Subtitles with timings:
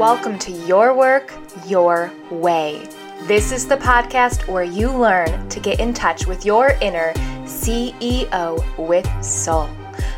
[0.00, 1.30] Welcome to Your Work,
[1.66, 2.88] Your Way.
[3.24, 7.12] This is the podcast where you learn to get in touch with your inner
[7.44, 9.68] CEO with soul.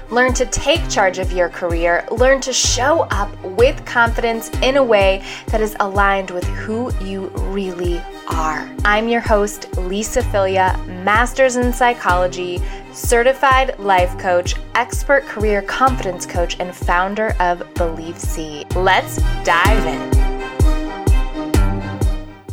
[0.08, 2.06] Learn to take charge of your career.
[2.12, 7.26] Learn to show up with confidence in a way that is aligned with who you
[7.50, 8.00] really
[8.32, 8.68] are.
[8.84, 12.60] I'm your host, Lisa Philyaw, Masters in Psychology,
[12.92, 18.74] certified life coach, expert career confidence coach, and founder of Belief Seed.
[18.74, 20.22] Let's dive in.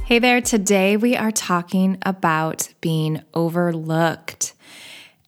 [0.05, 4.53] Hey there, today we are talking about being overlooked.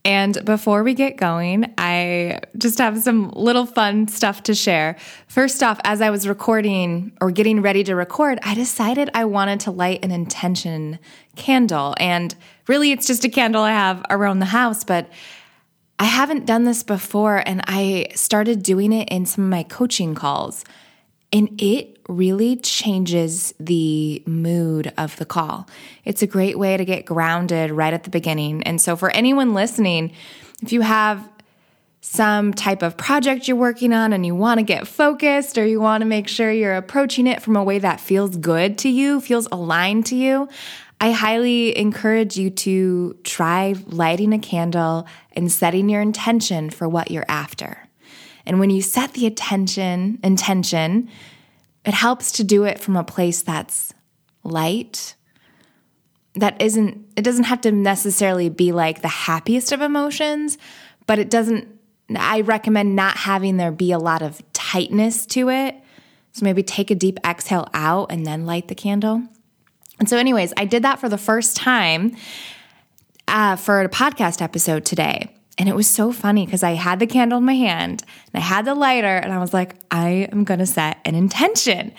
[0.04, 4.96] And before we get going, I just have some little fun stuff to share.
[5.28, 9.60] First off, as I was recording or getting ready to record, I decided I wanted
[9.62, 10.98] to light an intention
[11.36, 11.94] candle.
[12.00, 12.34] And
[12.68, 15.08] really, it's just a candle I have around the house, but
[16.00, 17.44] I haven't done this before.
[17.46, 20.66] And I started doing it in some of my coaching calls.
[21.32, 25.68] And it really changes the mood of the call.
[26.04, 28.64] It's a great way to get grounded right at the beginning.
[28.64, 30.12] And so, for anyone listening,
[30.62, 31.28] if you have
[32.02, 35.80] some type of project you're working on and you want to get focused or you
[35.80, 39.22] want to make sure you're approaching it from a way that feels good to you,
[39.22, 40.50] feels aligned to you,
[41.00, 47.10] I highly encourage you to try lighting a candle and setting your intention for what
[47.10, 47.88] you're after.
[48.46, 51.10] And when you set the attention intention,
[51.86, 53.94] it helps to do it from a place that's
[54.44, 55.16] light.
[56.36, 60.58] That isn't it doesn't have to necessarily be like the happiest of emotions,
[61.08, 61.68] but it doesn't
[62.16, 65.76] I recommend not having there be a lot of tightness to it.
[66.34, 69.24] So maybe take a deep exhale out and then light the candle.
[70.00, 72.16] And so, anyways, I did that for the first time
[73.28, 75.36] uh, for a podcast episode today.
[75.62, 78.44] And it was so funny because I had the candle in my hand and I
[78.44, 81.94] had the lighter and I was like, I am going to set an intention.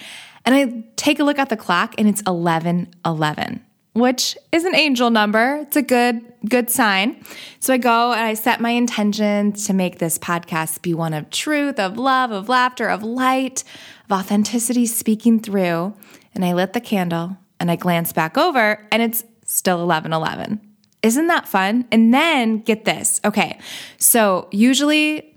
[0.45, 4.75] And I take a look at the clock and it's 11 11, which is an
[4.75, 5.59] angel number.
[5.63, 7.23] It's a good, good sign.
[7.61, 11.31] So I go and I set my intention to make this podcast be one of
[11.31, 13.63] truth, of love, of laughter, of light,
[14.11, 15.95] of authenticity speaking through.
[16.35, 20.72] And I lit the candle and I glance back over and it's still 11 11.
[21.03, 21.87] Isn't that fun?
[21.91, 23.21] And then get this.
[23.25, 23.59] Okay.
[23.99, 25.35] So, usually,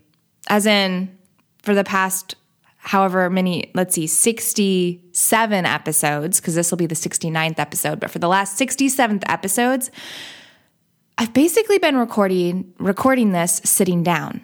[0.47, 1.17] as in
[1.63, 2.35] for the past
[2.77, 8.19] however many, let's see, 67 episodes, because this will be the 69th episode, but for
[8.19, 9.89] the last 67th episodes,
[11.17, 14.41] I've basically been recording recording this sitting down.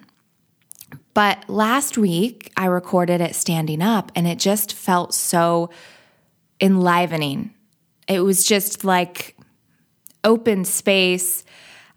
[1.14, 5.70] But last week I recorded it standing up and it just felt so
[6.60, 7.52] enlivening.
[8.08, 9.36] It was just like
[10.24, 11.44] open space.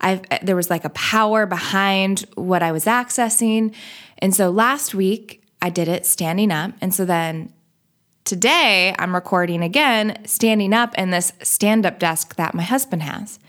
[0.01, 3.73] i uh, there was like a power behind what I was accessing.
[4.19, 6.71] And so last week I did it standing up.
[6.81, 7.51] And so then
[8.23, 13.39] today I'm recording again standing up in this stand up desk that my husband has.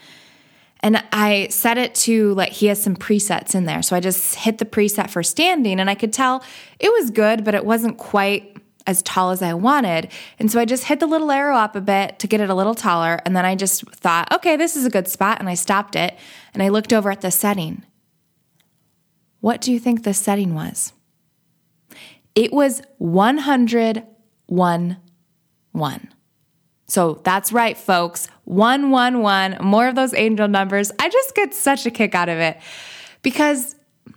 [0.81, 3.83] And I set it to like he has some presets in there.
[3.83, 6.45] So I just hit the preset for standing and I could tell
[6.79, 8.56] it was good, but it wasn't quite
[8.87, 10.11] as tall as I wanted.
[10.39, 12.55] And so I just hit the little arrow up a bit to get it a
[12.55, 13.21] little taller.
[13.25, 15.41] And then I just thought, okay, this is a good spot.
[15.41, 16.17] And I stopped it
[16.55, 17.85] and I looked over at the setting.
[19.41, 20.93] What do you think the setting was?
[22.35, 24.97] It was 101
[25.73, 26.09] 1.
[26.89, 28.29] So that's right, folks.
[28.45, 30.93] 111, more of those angel numbers.
[30.99, 32.59] I just get such a kick out of it
[33.23, 33.75] because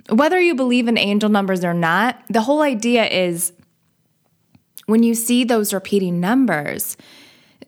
[0.10, 3.54] whether you believe in angel numbers or not, the whole idea is
[4.90, 6.98] when you see those repeating numbers,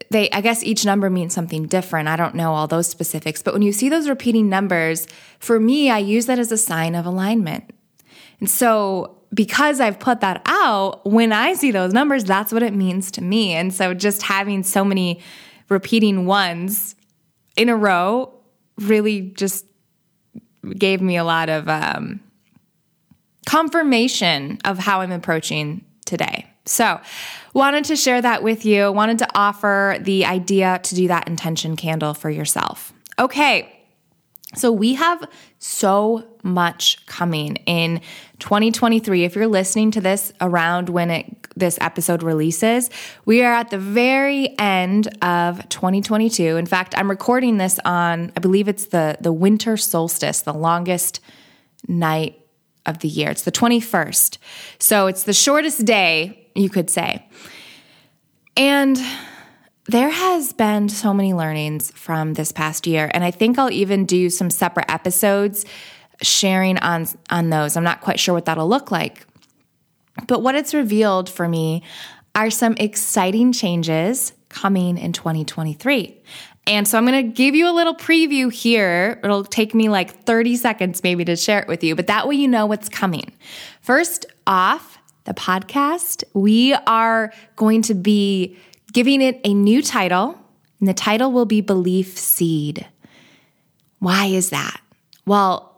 [0.10, 2.08] they I guess each number means something different.
[2.08, 5.08] I don't know all those specifics, but when you see those repeating numbers,
[5.40, 7.72] for me, I use that as a sign of alignment.
[8.40, 12.74] And so because I've put that out, when I see those numbers, that's what it
[12.74, 13.54] means to me.
[13.54, 15.22] And so just having so many
[15.70, 16.96] repeating ones
[17.56, 18.34] in a row
[18.78, 19.66] really just
[20.78, 22.20] gave me a lot of um,
[23.46, 26.51] confirmation of how I'm approaching today.
[26.66, 27.00] So,
[27.54, 28.92] wanted to share that with you.
[28.92, 32.94] Wanted to offer the idea to do that intention candle for yourself.
[33.18, 33.78] Okay.
[34.56, 35.28] So, we have
[35.58, 38.02] so much coming in
[38.40, 39.24] 2023.
[39.24, 42.92] If you're listening to this around when it, this episode releases,
[43.26, 46.58] we are at the very end of 2022.
[46.58, 51.22] In fact, I'm recording this on, I believe it's the, the winter solstice, the longest
[51.88, 52.38] night
[52.86, 53.32] of the year.
[53.32, 54.38] It's the 21st.
[54.78, 57.28] So, it's the shortest day you could say.
[58.58, 59.00] And
[59.86, 64.06] there has been so many learnings from this past year and I think I'll even
[64.06, 65.66] do some separate episodes
[66.22, 67.76] sharing on on those.
[67.76, 69.26] I'm not quite sure what that'll look like.
[70.28, 71.84] But what it's revealed for me
[72.36, 76.22] are some exciting changes coming in 2023.
[76.68, 79.20] And so I'm going to give you a little preview here.
[79.24, 82.36] It'll take me like 30 seconds maybe to share it with you, but that way
[82.36, 83.32] you know what's coming.
[83.82, 84.91] First off,
[85.26, 88.58] the podcast, we are going to be
[88.94, 90.38] giving it a new title,
[90.80, 92.88] and the title will be Belief Seed.
[94.00, 94.82] Why is that?
[95.26, 95.72] Well,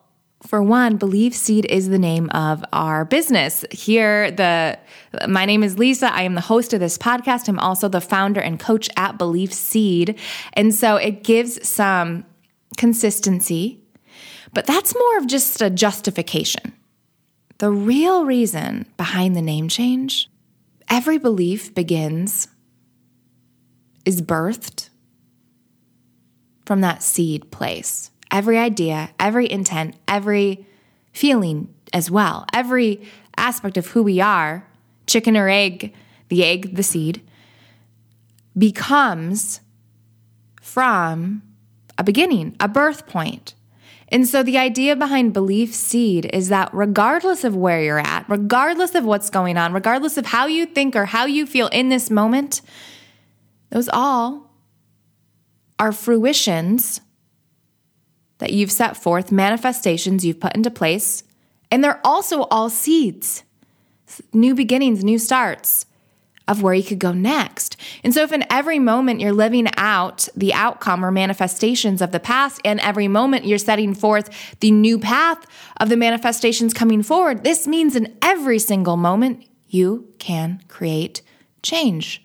[0.47, 3.63] for one, Belief Seed is the name of our business.
[3.71, 4.77] Here, the
[5.27, 6.13] my name is Lisa.
[6.13, 7.47] I am the host of this podcast.
[7.47, 10.19] I'm also the founder and coach at Belief Seed.
[10.53, 12.25] And so it gives some
[12.77, 13.79] consistency,
[14.53, 16.73] but that's more of just a justification.
[17.59, 20.29] The real reason behind the name change,
[20.89, 22.47] every belief begins,
[24.05, 24.89] is birthed
[26.65, 30.65] from that seed place every idea, every intent, every
[31.13, 33.07] feeling as well, every
[33.37, 34.67] aspect of who we are,
[35.05, 35.93] chicken or egg,
[36.29, 37.21] the egg, the seed,
[38.57, 39.61] becomes
[40.61, 41.43] from
[41.97, 43.53] a beginning, a birth point.
[44.13, 48.93] And so the idea behind belief seed is that regardless of where you're at, regardless
[48.93, 52.11] of what's going on, regardless of how you think or how you feel in this
[52.11, 52.61] moment,
[53.71, 54.51] those all
[55.79, 57.01] are fruitions
[58.37, 61.23] that you've set forth, manifestations you've put into place,
[61.71, 63.43] and they're also all seeds,
[64.31, 65.87] new beginnings, new starts
[66.47, 67.77] of where you could go next.
[68.03, 72.19] And so, if in every moment you're living out the outcome or manifestations of the
[72.19, 74.29] past, and every moment you're setting forth
[74.59, 75.45] the new path
[75.77, 81.21] of the manifestations coming forward, this means in every single moment you can create
[81.61, 82.23] change,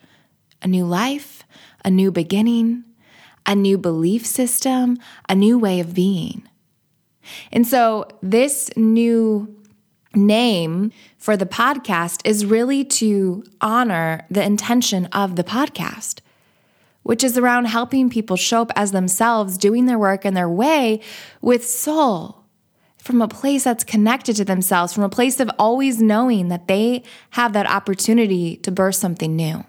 [0.62, 1.44] a new life,
[1.84, 2.84] a new beginning,
[3.46, 4.98] a new belief system,
[5.28, 6.48] a new way of being.
[7.52, 9.57] And so, this new
[10.26, 16.20] name for the podcast is really to honor the intention of the podcast,
[17.02, 21.00] which is around helping people show up as themselves, doing their work in their way
[21.40, 22.44] with soul
[22.98, 27.02] from a place that's connected to themselves, from a place of always knowing that they
[27.30, 29.64] have that opportunity to birth something new.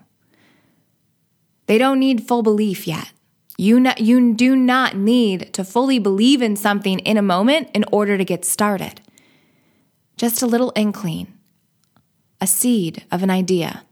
[1.68, 3.12] They don't need full belief yet.
[3.58, 8.18] You, you do not need to fully believe in something in a moment in order
[8.18, 9.02] to get started.
[10.20, 11.34] Just a little inkling,
[12.42, 13.86] a seed of an idea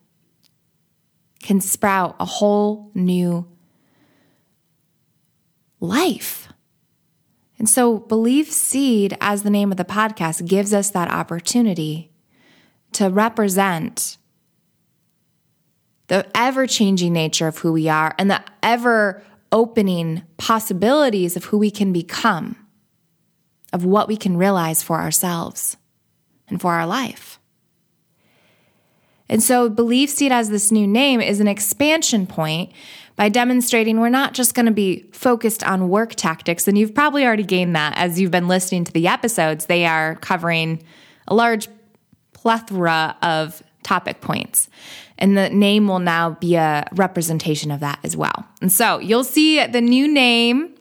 [1.40, 3.48] can sprout a whole new
[5.80, 6.50] life.
[7.58, 12.12] And so, Belief Seed, as the name of the podcast, gives us that opportunity
[12.92, 14.18] to represent
[16.08, 19.24] the ever changing nature of who we are and the ever
[19.54, 22.68] opening possibilities of who we can become,
[23.72, 25.78] of what we can realize for ourselves
[26.48, 27.40] and for our life.
[29.30, 32.72] And so, Belief Seed as this new name is an expansion point
[33.18, 36.68] by demonstrating we're not just going to be focused on work tactics.
[36.68, 39.66] And you've probably already gained that as you've been listening to the episodes.
[39.66, 40.82] They are covering
[41.28, 41.68] a large
[42.34, 44.70] plethora of topic points.
[45.18, 48.46] And the name will now be a representation of that as well.
[48.62, 50.77] And so you'll see the new name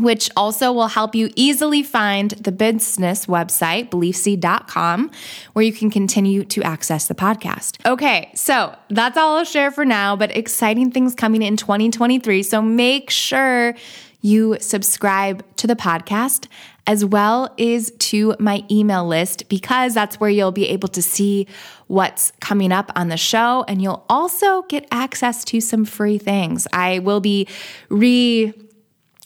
[0.00, 5.10] which also will help you easily find the business website, beliefseed.com,
[5.52, 7.84] where you can continue to access the podcast.
[7.86, 12.42] Okay, so that's all I'll share for now, but exciting things coming in 2023.
[12.42, 13.74] So make sure
[14.20, 16.46] you subscribe to the podcast
[16.86, 21.46] as well as to my email list because that's where you'll be able to see
[21.88, 26.66] what's coming up on the show and you'll also get access to some free things.
[26.72, 27.46] I will be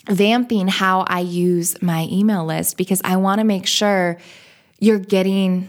[0.09, 4.19] revamping how I use my email list because I want to make sure
[4.79, 5.69] you're getting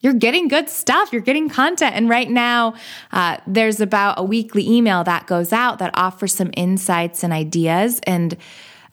[0.00, 1.12] you're getting good stuff.
[1.12, 1.94] You're getting content.
[1.94, 2.74] And right now,
[3.12, 8.00] uh, there's about a weekly email that goes out that offers some insights and ideas.
[8.02, 8.36] And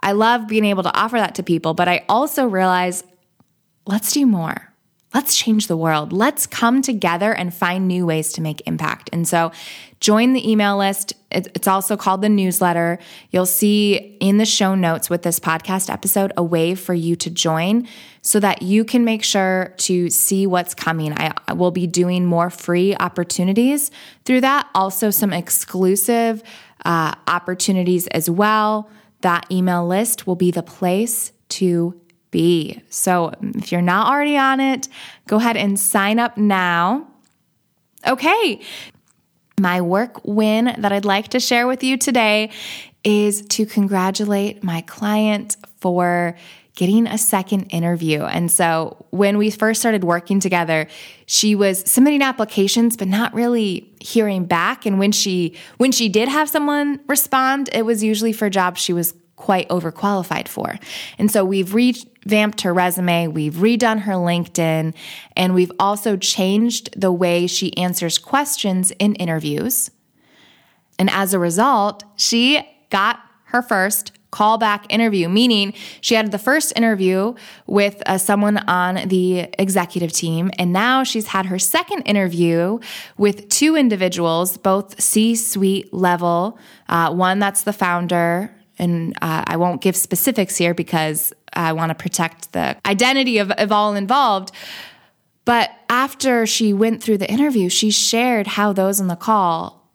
[0.02, 3.04] I love being able to offer that to people, but I also realize
[3.88, 4.69] let's do more.
[5.14, 6.14] Let's change the world.
[6.14, 9.10] Let's come together and find new ways to make impact.
[9.12, 9.52] And so
[10.00, 11.14] join the email list.
[11.32, 13.00] It's also called the newsletter.
[13.32, 17.30] You'll see in the show notes with this podcast episode a way for you to
[17.32, 17.88] join
[18.22, 21.14] so that you can make sure to see what's coming.
[21.18, 23.90] I will be doing more free opportunities
[24.26, 26.44] through that, also some exclusive
[26.86, 28.90] uh, opportunities as well
[29.22, 32.00] that email list will be the place to
[32.32, 32.82] be.
[32.90, 34.88] So mm, if you're not already on it,
[35.28, 37.08] go ahead and sign up now.
[38.08, 38.62] Okay.
[39.60, 42.52] My work win that I'd like to share with you today
[43.04, 46.36] is to congratulate my client for
[46.76, 48.24] getting a second interview.
[48.24, 50.88] And so when we first started working together,
[51.26, 56.30] she was submitting applications but not really hearing back and when she when she did
[56.30, 60.78] have someone respond, it was usually for jobs she was quite overqualified for.
[61.18, 64.94] And so we've revamped her resume, we've redone her LinkedIn,
[65.38, 69.92] and we've also changed the way she answers questions in interviews.
[71.00, 76.74] And as a result, she got her first callback interview, meaning she had the first
[76.76, 77.34] interview
[77.66, 82.78] with uh, someone on the executive team, and now she's had her second interview
[83.18, 86.60] with two individuals, both C suite level.
[86.90, 91.90] Uh, one that's the founder, and uh, I won't give specifics here because I want
[91.90, 94.52] to protect the identity of, of all involved.
[95.46, 99.90] But after she went through the interview, she shared how those on the call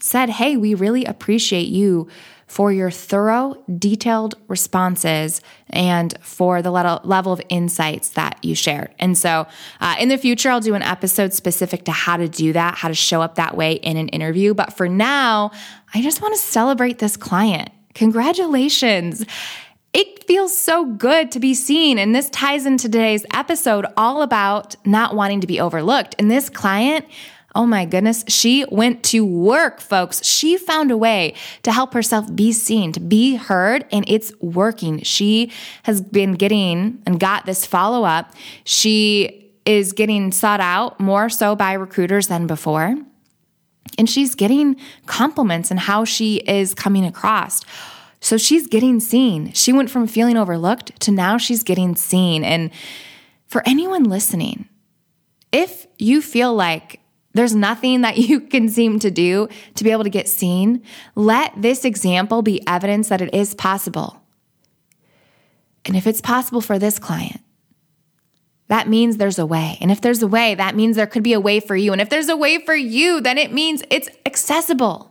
[0.00, 2.08] said, Hey, we really appreciate you
[2.46, 8.94] for your thorough, detailed responses and for the level of insights that you shared.
[8.98, 9.46] And so,
[9.82, 12.88] uh, in the future, I'll do an episode specific to how to do that, how
[12.88, 14.54] to show up that way in an interview.
[14.54, 15.50] But for now,
[15.92, 17.70] I just want to celebrate this client.
[17.98, 19.26] Congratulations.
[19.92, 21.98] It feels so good to be seen.
[21.98, 26.14] And this ties into today's episode all about not wanting to be overlooked.
[26.16, 27.06] And this client,
[27.56, 30.24] Oh my goodness, she went to work, folks.
[30.24, 35.02] She found a way to help herself be seen, to be heard, and it's working.
[35.02, 35.50] She
[35.82, 38.32] has been getting and got this follow up.
[38.62, 42.94] She is getting sought out more so by recruiters than before.
[43.98, 44.76] And she's getting
[45.06, 47.62] compliments and how she is coming across.
[48.20, 49.52] So she's getting seen.
[49.52, 52.44] She went from feeling overlooked to now she's getting seen.
[52.44, 52.70] And
[53.46, 54.68] for anyone listening,
[55.52, 57.00] if you feel like
[57.38, 60.82] there's nothing that you can seem to do to be able to get seen.
[61.14, 64.22] Let this example be evidence that it is possible.
[65.84, 67.40] And if it's possible for this client,
[68.68, 69.78] that means there's a way.
[69.80, 71.92] And if there's a way, that means there could be a way for you.
[71.92, 75.10] And if there's a way for you, then it means it's accessible.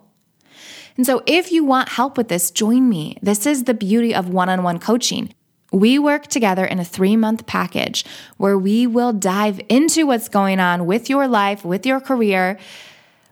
[0.95, 3.17] And so if you want help with this, join me.
[3.21, 5.33] This is the beauty of one on one coaching.
[5.71, 8.05] We work together in a three month package
[8.37, 12.57] where we will dive into what's going on with your life, with your career,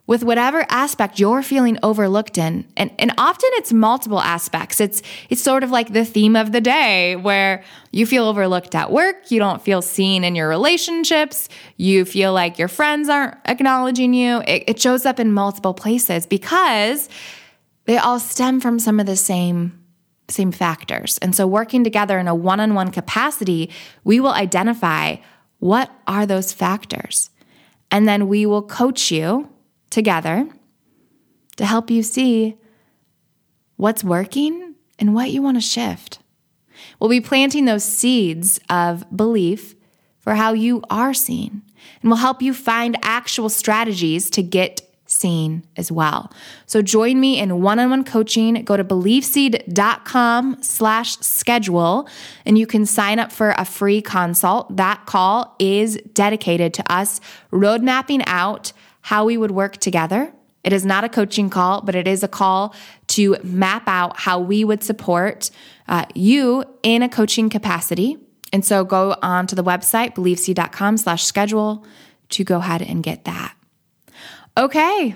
[0.07, 2.65] with whatever aspect you're feeling overlooked in.
[2.77, 4.79] And, and often it's multiple aspects.
[4.79, 8.91] It's, it's sort of like the theme of the day where you feel overlooked at
[8.91, 9.31] work.
[9.31, 11.49] You don't feel seen in your relationships.
[11.77, 14.41] You feel like your friends aren't acknowledging you.
[14.47, 17.09] It, it shows up in multiple places because
[17.85, 19.81] they all stem from some of the same
[20.27, 21.19] same factors.
[21.19, 23.69] And so working together in a one-on-one capacity,
[24.03, 25.17] we will identify
[25.59, 27.29] what are those factors.
[27.91, 29.47] And then we will coach you
[29.95, 30.47] together
[31.55, 32.57] to help you see
[33.77, 36.19] what's working and what you want to shift.
[36.99, 39.73] We'll be planting those seeds of belief
[40.19, 41.61] for how you are seen,
[42.01, 46.31] and we'll help you find actual strategies to get seen as well.
[46.65, 48.65] So join me in one-on-one coaching.
[48.65, 52.09] Go to beliefseed.com slash schedule
[52.43, 54.75] and you can sign up for a free consult.
[54.75, 57.21] That call is dedicated to us
[57.51, 58.73] road mapping out
[59.05, 60.33] how we would work together.
[60.63, 62.73] It is not a coaching call, but it is a call
[63.09, 65.51] to map out how we would support
[65.87, 68.17] uh, you in a coaching capacity.
[68.51, 71.85] And so go on to the website, beliefseed.com slash schedule
[72.29, 73.55] to go ahead and get that.
[74.57, 75.15] Okay.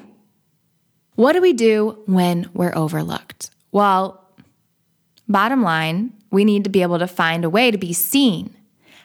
[1.15, 3.49] What do we do when we're overlooked?
[3.71, 4.23] Well,
[5.27, 8.55] bottom line, we need to be able to find a way to be seen.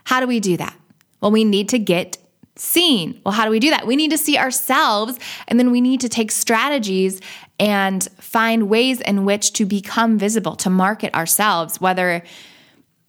[0.05, 0.79] How do we do that?
[1.23, 2.19] Well, we need to get
[2.57, 3.21] seen.
[3.25, 3.87] Well, how do we do that?
[3.87, 5.19] We need to see ourselves
[5.49, 7.21] and then we need to take strategies
[7.59, 12.23] and find ways in which to become visible, to market ourselves, whether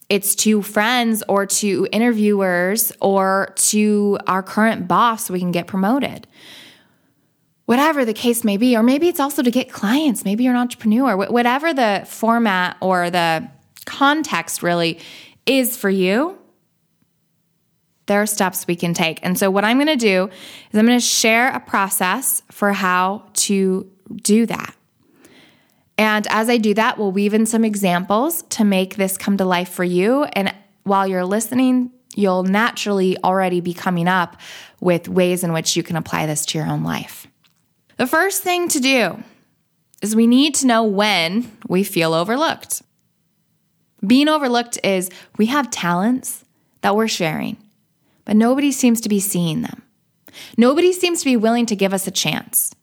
[0.10, 5.68] it's to friends or to interviewers or to our current boss so we can get
[5.68, 6.28] promoted
[7.66, 8.75] whatever the case may be.
[8.75, 10.24] Or maybe it's also to get clients.
[10.24, 13.50] Maybe you're an entrepreneur, whatever the format or the
[13.86, 15.00] context really
[15.46, 16.38] is for you.
[18.07, 19.19] There are steps we can take.
[19.24, 20.29] And so, what I'm going to do
[20.71, 23.89] is I'm going to share a process for how to
[24.21, 24.75] do that.
[25.97, 29.45] And as I do that, we'll weave in some examples to make this come to
[29.45, 30.24] life for you.
[30.24, 34.38] And while you're listening, you'll naturally already be coming up
[34.79, 37.27] with ways in which you can apply this to your own life.
[37.97, 39.24] The first thing to do
[40.01, 42.81] is we need to know when we feel overlooked.
[44.05, 46.43] Being overlooked is we have talents
[46.81, 47.57] that we're sharing,
[48.25, 49.84] but nobody seems to be seeing them.
[50.58, 52.75] Nobody seems to be willing to give us a chance.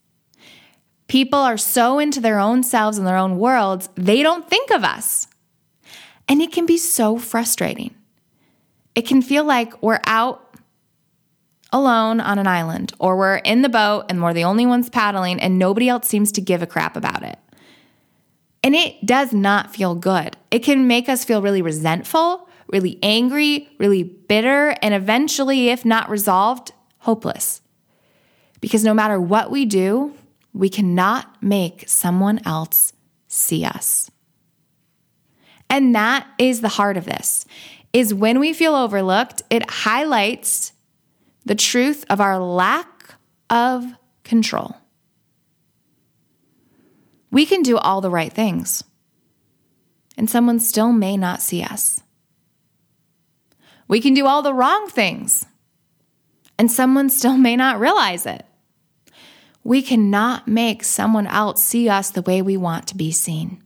[1.08, 4.84] People are so into their own selves and their own worlds, they don't think of
[4.84, 5.26] us.
[6.28, 7.94] And it can be so frustrating.
[8.94, 10.56] It can feel like we're out
[11.72, 15.40] alone on an island, or we're in the boat and we're the only ones paddling,
[15.40, 17.38] and nobody else seems to give a crap about it.
[18.62, 20.36] And it does not feel good.
[20.50, 26.08] It can make us feel really resentful, really angry, really bitter, and eventually, if not
[26.08, 27.60] resolved, hopeless.
[28.60, 30.14] Because no matter what we do,
[30.52, 32.92] we cannot make someone else
[33.28, 34.10] see us.
[35.68, 37.44] And that is the heart of this.
[37.92, 40.72] Is when we feel overlooked, it highlights
[41.44, 43.14] the truth of our lack
[43.50, 43.84] of
[44.24, 44.76] control.
[47.30, 48.84] We can do all the right things,
[50.16, 52.02] and someone still may not see us.
[53.92, 55.44] We can do all the wrong things,
[56.58, 58.42] and someone still may not realize it.
[59.64, 63.62] We cannot make someone else see us the way we want to be seen.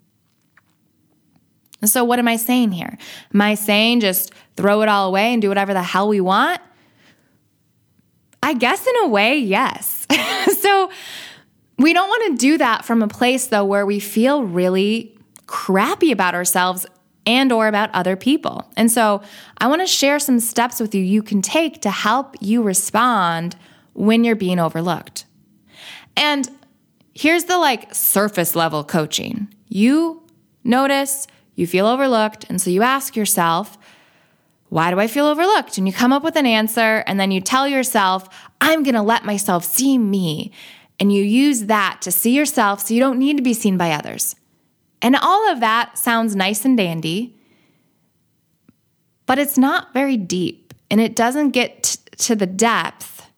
[1.80, 2.98] And So, what am I saying here?
[3.32, 6.60] Am I saying just throw it all away and do whatever the hell we want?
[8.42, 10.08] I guess in a way, yes.
[10.60, 10.90] so,
[11.78, 15.16] we don't want to do that from a place though where we feel really
[15.46, 16.84] crappy about ourselves
[17.26, 18.70] and or about other people.
[18.76, 19.22] And so,
[19.58, 23.56] I want to share some steps with you you can take to help you respond
[23.94, 25.24] when you're being overlooked.
[26.16, 26.48] And
[27.14, 29.48] here's the like surface level coaching.
[29.68, 30.22] You
[30.64, 32.44] notice you feel overlooked.
[32.48, 33.76] And so you ask yourself,
[34.68, 35.78] why do I feel overlooked?
[35.78, 38.28] And you come up with an answer, and then you tell yourself,
[38.60, 40.52] I'm to let myself see me.
[41.00, 43.92] And you use that to see yourself so you don't need to be seen by
[43.92, 44.34] others.
[45.02, 47.34] And all of that sounds nice and dandy,
[49.26, 53.28] but it's not very deep and it doesn't get t- to the depth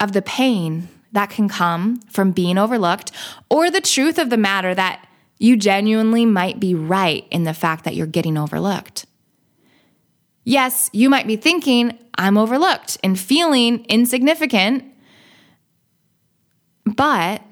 [0.00, 3.10] of the pain that can come from being overlooked
[3.50, 5.06] or the truth of the matter that
[5.38, 9.06] you genuinely might be right in the fact that you're getting overlooked.
[10.44, 14.84] Yes, you might be thinking, I'm overlooked and feeling insignificant,
[16.84, 17.42] but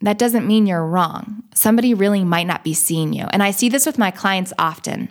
[0.00, 1.42] that doesn't mean you're wrong.
[1.54, 3.26] Somebody really might not be seeing you.
[3.30, 5.08] And I see this with my clients often.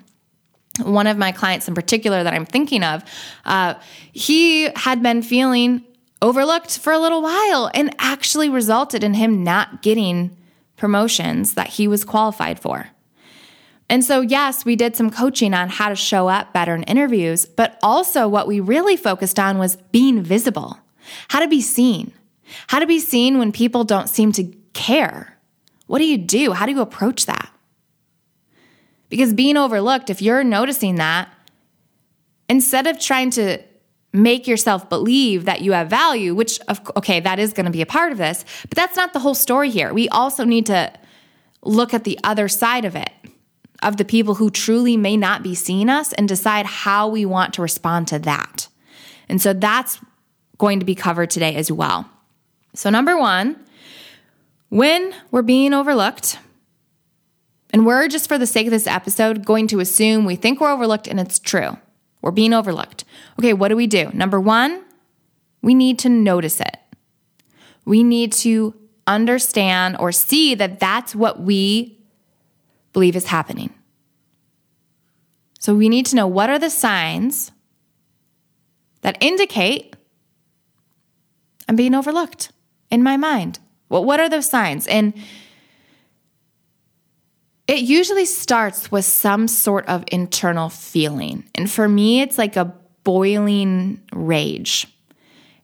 [0.81, 3.03] One of my clients in particular that I'm thinking of,
[3.45, 3.75] uh,
[4.13, 5.83] he had been feeling
[6.21, 10.35] overlooked for a little while and actually resulted in him not getting
[10.75, 12.89] promotions that he was qualified for.
[13.89, 17.45] And so, yes, we did some coaching on how to show up better in interviews,
[17.45, 20.77] but also what we really focused on was being visible,
[21.29, 22.11] how to be seen,
[22.67, 24.43] how to be seen when people don't seem to
[24.77, 25.37] care.
[25.87, 26.53] What do you do?
[26.53, 27.49] How do you approach that?
[29.09, 31.29] Because being overlooked, if you're noticing that,
[32.47, 33.59] instead of trying to
[34.13, 36.59] make yourself believe that you have value, which,
[36.95, 39.35] okay, that is going to be a part of this, but that's not the whole
[39.35, 39.93] story here.
[39.93, 40.91] We also need to
[41.63, 43.11] look at the other side of it,
[43.81, 47.53] of the people who truly may not be seeing us and decide how we want
[47.55, 48.67] to respond to that.
[49.29, 49.99] And so that's
[50.57, 52.09] going to be covered today as well.
[52.73, 53.57] So, number one,
[54.69, 56.39] when we're being overlooked,
[57.71, 60.71] and we're just for the sake of this episode going to assume we think we're
[60.71, 61.77] overlooked and it's true.
[62.21, 63.03] We're being overlooked.
[63.39, 64.09] Okay, what do we do?
[64.13, 64.83] Number one,
[65.61, 66.77] we need to notice it.
[67.85, 68.73] We need to
[69.05, 71.99] understand or see that that's what we
[72.93, 73.73] believe is happening.
[75.59, 77.51] So we need to know what are the signs
[79.01, 79.95] that indicate
[81.67, 82.51] I'm being overlooked
[82.89, 83.59] in my mind.
[83.89, 84.87] Well, what are those signs?
[84.87, 85.13] And
[87.67, 91.43] it usually starts with some sort of internal feeling.
[91.53, 92.73] And for me, it's like a
[93.03, 94.87] boiling rage.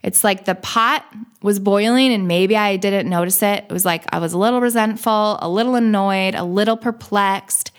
[0.04, 1.06] It's like the pot
[1.42, 3.66] was boiling and maybe I didn't notice it.
[3.70, 7.72] It was like I was a little resentful, a little annoyed, a little perplexed.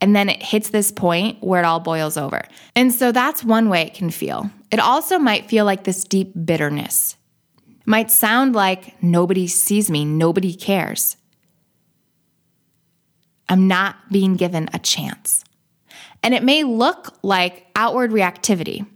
[0.00, 2.42] And then it hits this point where it all boils over.
[2.74, 4.50] And so that's one way it can feel.
[4.70, 7.16] It also might feel like this deep bitterness.
[7.82, 11.16] It might sound like nobody sees me, nobody cares.
[13.48, 15.44] I'm not being given a chance.
[16.22, 18.86] And it may look like outward reactivity.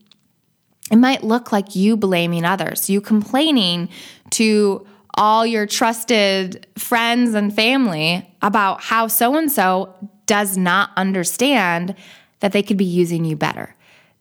[0.91, 3.89] It might look like you blaming others, you complaining
[4.31, 9.93] to all your trusted friends and family about how so and so
[10.27, 11.95] does not understand
[12.41, 13.75] that they could be using you better,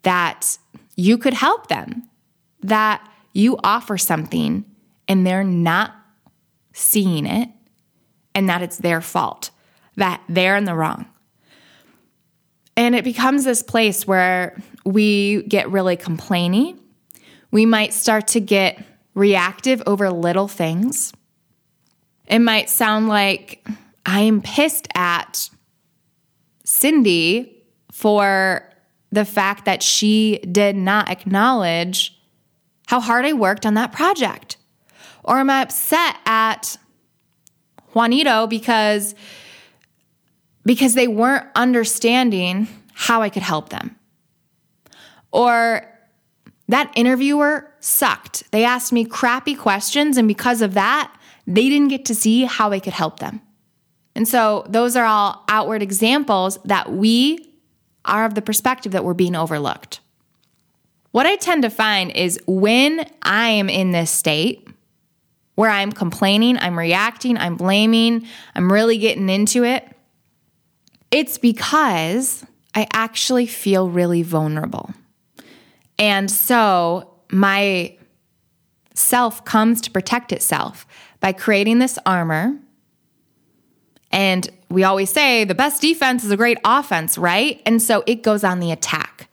[0.03, 0.57] that
[0.95, 2.03] you could help them,
[2.61, 4.65] that you offer something
[5.07, 5.93] and they're not
[6.73, 7.49] seeing it
[8.33, 9.51] and that it's their fault
[9.97, 11.05] that they're in the wrong.
[12.77, 16.77] And it becomes this place where we get really complainy.
[17.51, 21.13] We might start to get reactive over little things.
[22.27, 23.65] It might sound like
[24.05, 25.49] I am pissed at
[26.65, 28.69] Cindy for
[29.11, 32.14] the fact that she did not acknowledge
[32.85, 34.57] how hard I worked on that project?
[35.23, 36.77] Or am I upset at
[37.93, 39.15] Juanito because
[40.65, 43.95] because they weren't understanding how I could help them?
[45.31, 45.85] Or
[46.67, 48.49] that interviewer sucked.
[48.51, 52.71] They asked me crappy questions, and because of that, they didn't get to see how
[52.71, 53.41] I could help them.
[54.15, 57.53] And so, those are all outward examples that we
[58.05, 59.99] are of the perspective that we're being overlooked.
[61.15, 64.67] What I tend to find is when I am in this state
[65.53, 69.87] where I'm complaining, I'm reacting, I'm blaming, I'm really getting into it,
[71.11, 74.93] it's because I actually feel really vulnerable.
[75.97, 77.95] And so my
[78.93, 80.85] self comes to protect itself
[81.21, 82.57] by creating this armor.
[84.11, 87.61] And we always say the best defense is a great offense, right?
[87.65, 89.29] And so it goes on the attack.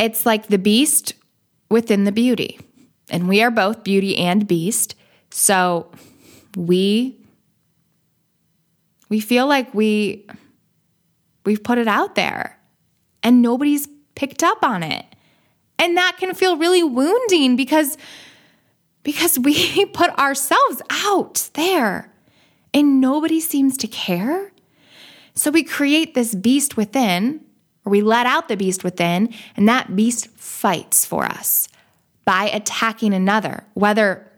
[0.00, 1.12] It's like the beast
[1.68, 2.58] within the beauty.
[3.10, 4.94] And we are both beauty and beast.
[5.30, 5.90] So
[6.56, 7.18] we
[9.10, 10.26] we feel like we
[11.44, 12.58] we've put it out there
[13.22, 15.04] and nobody's picked up on it.
[15.78, 17.98] And that can feel really wounding because
[19.02, 22.10] because we put ourselves out there
[22.72, 24.50] and nobody seems to care.
[25.34, 27.44] So we create this beast within,
[27.84, 31.68] or we let out the beast within, and that beast fights for us
[32.24, 33.64] by attacking another.
[33.74, 34.30] Whether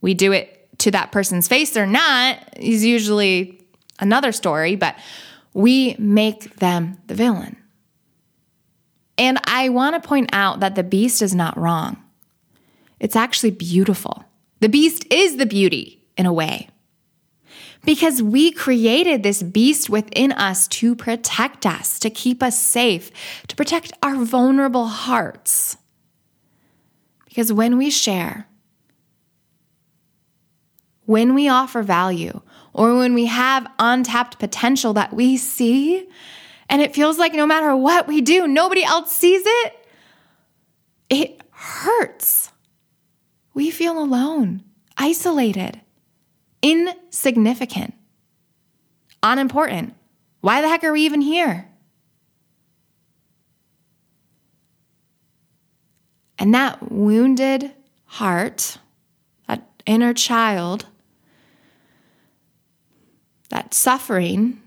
[0.00, 3.60] we do it to that person's face or not is usually
[3.98, 4.96] another story, but
[5.54, 7.56] we make them the villain.
[9.16, 12.02] And I want to point out that the beast is not wrong.
[13.00, 14.24] It's actually beautiful.
[14.60, 16.68] The beast is the beauty in a way.
[17.88, 23.10] Because we created this beast within us to protect us, to keep us safe,
[23.46, 25.78] to protect our vulnerable hearts.
[27.24, 28.46] Because when we share,
[31.06, 32.42] when we offer value,
[32.74, 36.06] or when we have untapped potential that we see,
[36.68, 39.88] and it feels like no matter what we do, nobody else sees it,
[41.08, 42.52] it hurts.
[43.54, 44.62] We feel alone,
[44.98, 45.80] isolated,
[46.62, 47.94] insignificant,
[49.22, 49.94] unimportant.
[50.40, 51.68] Why the heck are we even here?
[56.38, 57.72] And that wounded
[58.04, 58.78] heart,
[59.48, 60.86] that inner child,
[63.50, 64.60] that suffering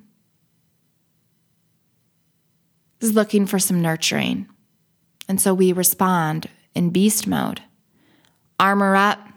[3.00, 4.48] is looking for some nurturing.
[5.28, 7.62] And so we respond in beast mode
[8.60, 9.28] armor up,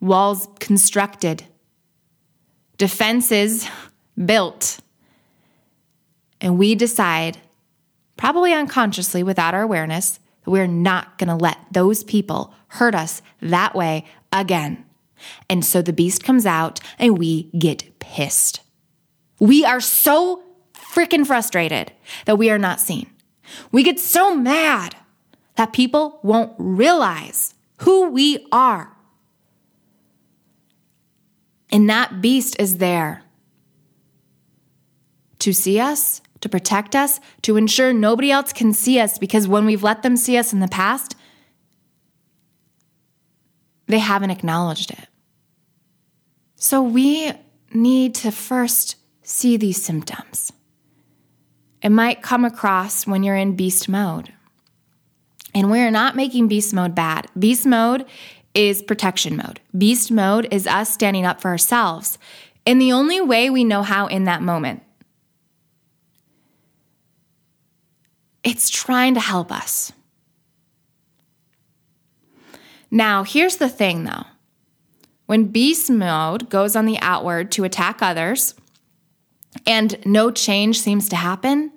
[0.00, 1.44] walls constructed,
[2.78, 3.68] defenses
[4.22, 4.80] built.
[6.40, 7.38] And we decide,
[8.16, 13.20] probably unconsciously without our awareness, that we're not going to let those people hurt us
[13.40, 14.84] that way again.
[15.50, 18.62] And so the beast comes out and we get pissed.
[19.38, 21.92] We are so freaking frustrated
[22.24, 23.10] that we are not seen.
[23.70, 24.96] We get so mad
[25.56, 28.96] that people won't realize who we are.
[31.70, 33.22] And that beast is there
[35.38, 39.64] to see us, to protect us, to ensure nobody else can see us because when
[39.64, 41.14] we've let them see us in the past,
[43.86, 45.08] they haven't acknowledged it.
[46.56, 47.32] So we
[47.72, 50.52] need to first see these symptoms.
[51.82, 54.32] It might come across when you're in beast mode.
[55.54, 57.26] And we're not making beast mode bad.
[57.38, 58.04] Beast mode
[58.54, 59.60] is protection mode.
[59.76, 62.18] Beast mode is us standing up for ourselves
[62.66, 64.82] in the only way we know how in that moment.
[68.42, 69.92] It's trying to help us.
[72.90, 74.24] Now, here's the thing though.
[75.26, 78.54] When beast mode goes on the outward to attack others
[79.64, 81.70] and no change seems to happen,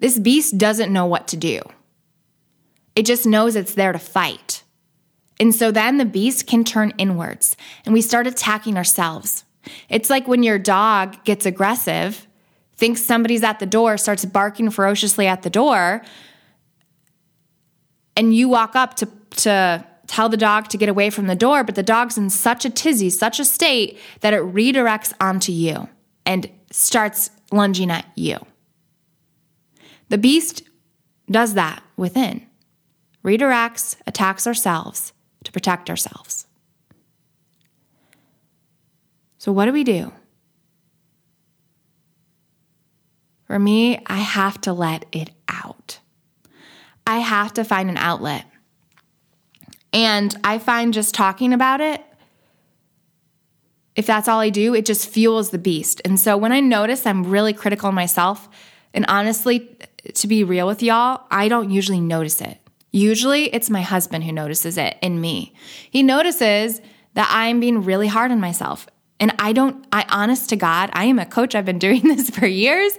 [0.00, 1.60] this beast doesn't know what to do.
[2.96, 4.64] It just knows it's there to fight.
[5.40, 9.44] And so then the beast can turn inwards and we start attacking ourselves.
[9.88, 12.26] It's like when your dog gets aggressive,
[12.76, 16.02] thinks somebody's at the door, starts barking ferociously at the door,
[18.16, 21.64] and you walk up to, to tell the dog to get away from the door,
[21.64, 25.88] but the dog's in such a tizzy, such a state that it redirects onto you
[26.26, 28.38] and starts lunging at you.
[30.08, 30.64] The beast
[31.30, 32.46] does that within,
[33.24, 35.12] redirects, attacks ourselves
[35.44, 36.46] to protect ourselves.
[39.38, 40.12] So, what do we do?
[43.46, 45.98] For me, I have to let it out.
[47.06, 48.44] I have to find an outlet.
[49.92, 52.04] And I find just talking about it,
[53.96, 56.00] if that's all I do, it just fuels the beast.
[56.04, 58.48] And so when I notice I'm really critical of myself,
[58.94, 59.76] and honestly,
[60.14, 62.58] to be real with y'all, I don't usually notice it.
[62.90, 65.54] Usually it's my husband who notices it in me.
[65.90, 66.80] He notices
[67.14, 68.86] that I'm being really hard on myself.
[69.18, 71.54] And I don't, I honest to God, I am a coach.
[71.54, 72.98] I've been doing this for years.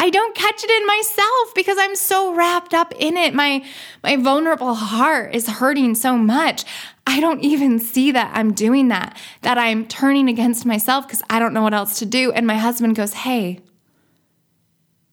[0.00, 3.34] I don't catch it in myself because I'm so wrapped up in it.
[3.34, 3.64] My
[4.04, 6.64] my vulnerable heart is hurting so much.
[7.04, 11.40] I don't even see that I'm doing that, that I'm turning against myself because I
[11.40, 12.30] don't know what else to do.
[12.30, 13.60] And my husband goes, Hey,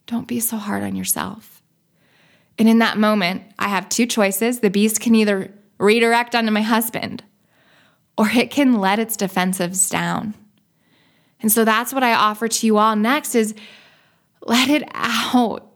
[0.05, 1.54] don't be so hard on yourself.
[2.57, 4.59] And in that moment, I have two choices.
[4.59, 7.23] The beast can either redirect onto my husband
[8.17, 10.33] or it can let its defensives down.
[11.41, 13.53] And so that's what I offer to you all next is
[14.41, 15.71] let it out.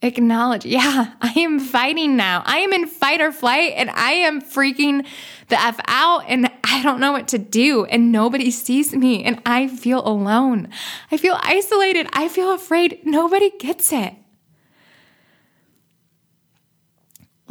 [0.00, 2.42] Acknowledge, yeah, I am fighting now.
[2.44, 5.06] I am in fight or flight and I am freaking
[5.48, 9.40] the F out and I don't know what to do and nobody sees me and
[9.44, 10.68] I feel alone.
[11.10, 12.08] I feel isolated.
[12.12, 13.00] I feel afraid.
[13.04, 14.14] Nobody gets it.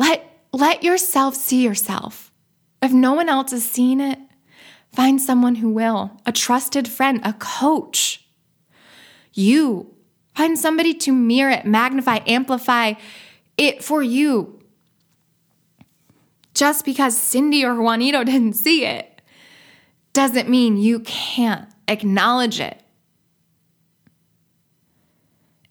[0.01, 2.31] Let, let yourself see yourself.
[2.81, 4.17] If no one else has seen it,
[4.91, 8.25] find someone who will a trusted friend, a coach
[9.31, 9.93] you.
[10.33, 12.93] Find somebody to mirror it, magnify, amplify
[13.59, 14.59] it for you.
[16.55, 19.21] Just because Cindy or Juanito didn't see it
[20.13, 22.81] doesn't mean you can't acknowledge it.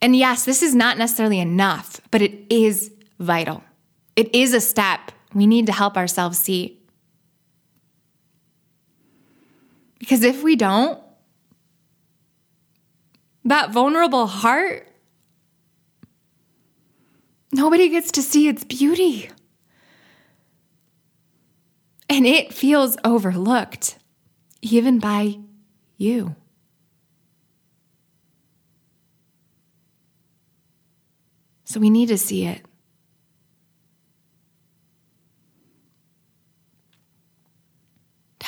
[0.01, 3.61] And yes, this is not necessarily enough, but it is vital.
[4.15, 6.79] It is a step we need to help ourselves see.
[9.99, 11.01] Because if we don't,
[13.45, 14.87] that vulnerable heart,
[17.51, 19.29] nobody gets to see its beauty.
[22.09, 23.97] And it feels overlooked,
[24.61, 25.37] even by
[25.97, 26.35] you.
[31.63, 32.65] So we need to see it.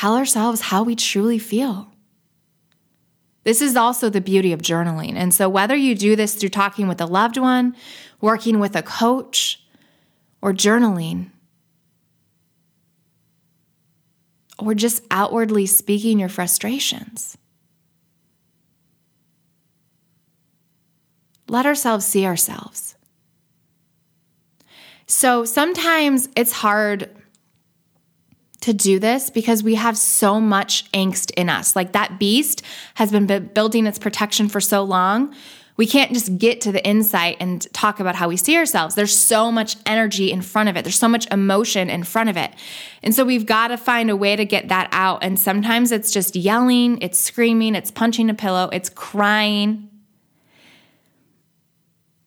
[0.04, 1.94] Tell ourselves how we truly feel.
[3.46, 5.14] This is also the beauty of journaling.
[5.16, 7.74] And so, whether you do this through talking with a loved one,
[8.20, 9.64] working with a coach,
[10.42, 11.30] or journaling,
[14.60, 17.38] or just outwardly speaking your frustrations,
[21.48, 22.98] let ourselves see ourselves.
[25.08, 27.10] So, sometimes it's hard
[28.64, 31.76] to do this because we have so much angst in us.
[31.76, 32.62] Like that beast
[32.96, 35.36] has been building its protection for so long.
[35.76, 38.96] We can't just get to the insight and talk about how we see ourselves.
[38.96, 40.84] There's so much energy in front of it.
[40.86, 42.52] There's so much emotion in front of it.
[43.02, 45.24] And so we've got to find a way to get that out.
[45.24, 49.90] And sometimes it's just yelling, it's screaming, it's punching a pillow, it's crying.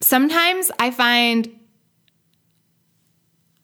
[0.01, 1.49] Sometimes I find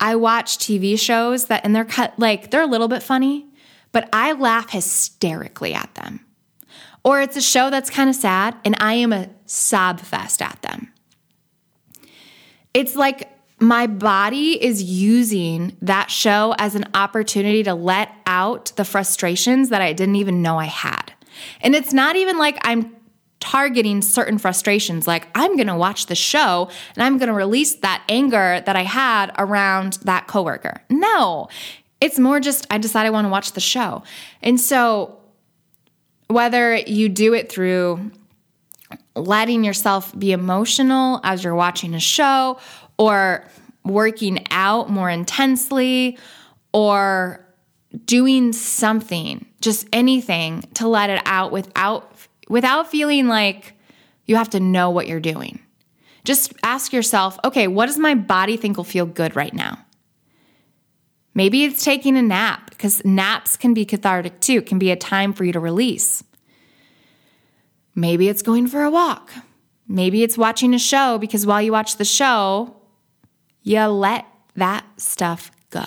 [0.04, 3.48] I watch TV shows that, and they're cut like they're a little bit funny,
[3.94, 6.20] but I laugh hysterically at them.
[7.06, 10.62] Or it's a show that's kind of sad, and I am a sob fest at
[10.62, 10.92] them.
[12.74, 13.30] It's like
[13.62, 19.82] my body is using that show as an opportunity to let out the frustrations that
[19.82, 21.14] I didn't even know I had.
[21.62, 22.94] And it's not even like I'm
[23.44, 25.06] targeting certain frustrations.
[25.06, 28.78] Like, I'm going to watch the show and I'm going to release that anger that
[28.78, 30.82] I had around that coworker.
[30.90, 31.50] No,
[32.00, 34.04] it's more just I decide I want to watch the show.
[34.42, 35.20] And so,
[36.28, 38.12] whether you do it through
[39.14, 42.58] letting yourself be emotional as you're watching a show
[42.98, 43.46] or
[43.84, 46.18] working out more intensely
[46.72, 47.46] or
[48.06, 52.13] doing something, just anything to let it out without
[52.50, 53.74] without feeling like
[54.26, 55.60] you have to know what you're doing.
[56.24, 59.86] Just ask yourself, okay, what does my body think will feel good right now?
[61.34, 64.96] Maybe it's taking a nap because naps can be cathartic too, it can be a
[64.96, 66.24] time for you to release.
[67.96, 69.32] Maybe it's going for a walk.
[69.88, 72.76] Maybe it's watching a show because while you watch the show,
[73.62, 74.26] you let
[74.56, 75.86] that stuff go.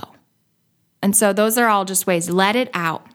[1.02, 2.28] And so those are all just ways.
[2.28, 3.06] Let it out.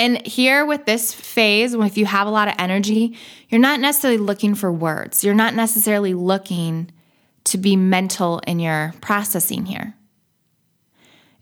[0.00, 3.18] And here with this phase, if you have a lot of energy,
[3.50, 5.22] you're not necessarily looking for words.
[5.22, 6.90] You're not necessarily looking
[7.44, 9.92] to be mental in your processing here.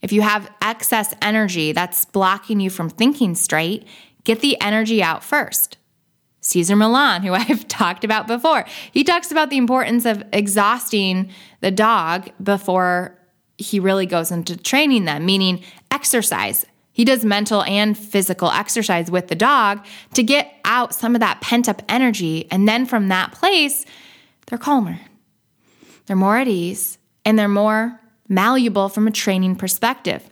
[0.03, 3.87] If you have excess energy that's blocking you from thinking straight,
[4.25, 5.77] get the energy out first.
[6.41, 11.71] Cesar Millan, who I've talked about before, he talks about the importance of exhausting the
[11.71, 13.17] dog before
[13.57, 16.67] he really goes into training them, meaning exercise.
[16.99, 21.41] He does mental and physical exercise with the dog to get out some of that
[21.41, 22.49] pent up energy.
[22.51, 23.87] And then from that place,
[24.47, 24.99] they're calmer,
[26.07, 30.29] they're more at ease, and they're more malleable from a training perspective.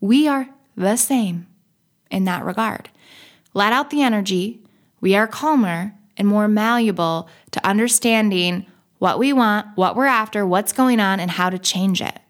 [0.00, 1.48] We are the same
[2.12, 2.90] in that regard.
[3.52, 4.62] Let out the energy.
[5.00, 8.66] We are calmer and more malleable to understanding
[8.98, 12.20] what we want, what we're after, what's going on, and how to change it.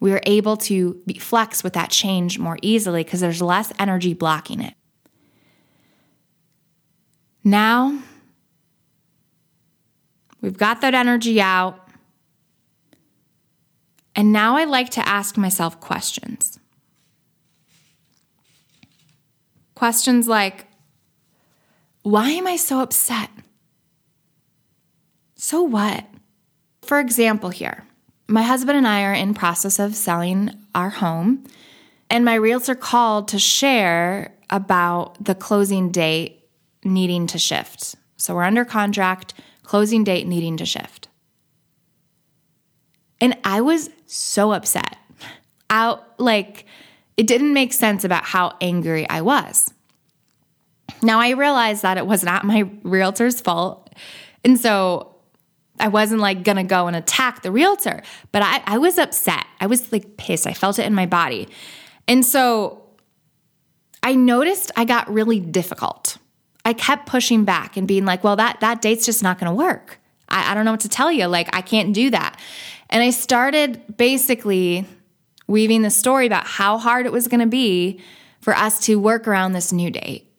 [0.00, 4.14] We are able to be flex with that change more easily because there's less energy
[4.14, 4.74] blocking it.
[7.42, 7.98] Now,
[10.40, 11.88] we've got that energy out.
[14.14, 16.58] And now I like to ask myself questions.
[19.74, 20.66] Questions like,
[22.02, 23.30] why am I so upset?
[25.36, 26.04] So what?
[26.82, 27.84] For example, here,
[28.28, 31.44] my husband and I are in process of selling our home,
[32.10, 36.44] and my realtor called to share about the closing date
[36.84, 37.96] needing to shift.
[38.16, 41.08] So we're under contract, closing date needing to shift.
[43.20, 44.96] And I was so upset.
[45.70, 46.64] Out like
[47.16, 49.74] it didn't make sense about how angry I was.
[51.02, 53.92] Now I realized that it was not my realtor's fault.
[54.44, 55.17] And so
[55.80, 59.46] I wasn't like gonna go and attack the realtor, but I, I was upset.
[59.60, 60.46] I was like pissed.
[60.46, 61.48] I felt it in my body.
[62.06, 62.82] And so
[64.02, 66.18] I noticed I got really difficult.
[66.64, 69.98] I kept pushing back and being like, well, that, that date's just not gonna work.
[70.28, 71.26] I, I don't know what to tell you.
[71.26, 72.38] Like, I can't do that.
[72.90, 74.86] And I started basically
[75.46, 78.00] weaving the story about how hard it was to be
[78.40, 80.30] for us to work around this new date.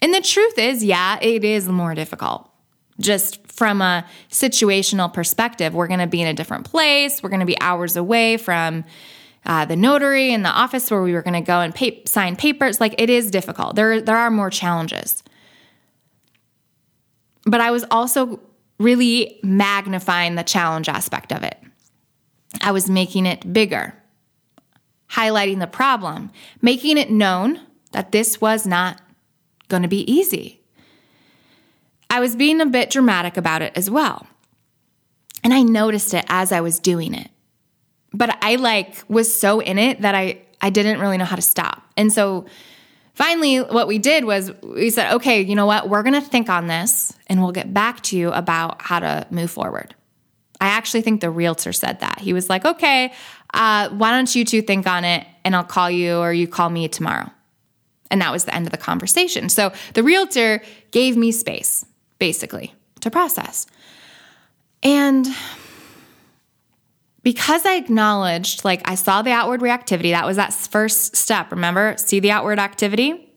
[0.00, 2.50] And the truth is, yeah, it is more difficult.
[3.00, 7.22] Just from a situational perspective, we're going to be in a different place.
[7.22, 8.84] We're going to be hours away from
[9.46, 12.36] uh, the notary and the office where we were going to go and pay, sign
[12.36, 12.80] papers.
[12.80, 13.74] Like it is difficult.
[13.74, 15.22] There, there are more challenges.
[17.46, 18.40] But I was also
[18.78, 21.56] really magnifying the challenge aspect of it.
[22.60, 23.94] I was making it bigger,
[25.10, 27.60] highlighting the problem, making it known
[27.92, 29.00] that this was not
[29.68, 30.60] going to be easy.
[32.16, 34.26] I was being a bit dramatic about it as well.
[35.44, 37.30] And I noticed it as I was doing it.
[38.14, 41.42] But I like was so in it that I I didn't really know how to
[41.42, 41.82] stop.
[41.94, 42.46] And so
[43.12, 45.90] finally what we did was we said, "Okay, you know what?
[45.90, 49.26] We're going to think on this and we'll get back to you about how to
[49.30, 49.94] move forward."
[50.58, 52.18] I actually think the realtor said that.
[52.18, 53.12] He was like, "Okay,
[53.52, 56.70] uh, why don't you two think on it and I'll call you or you call
[56.70, 57.30] me tomorrow."
[58.10, 59.50] And that was the end of the conversation.
[59.50, 61.84] So the realtor gave me space,
[62.18, 63.66] basically, to process.
[64.82, 65.26] And
[67.22, 71.50] because I acknowledged, like, I saw the outward reactivity, that was that first step.
[71.50, 73.32] Remember, see the outward activity?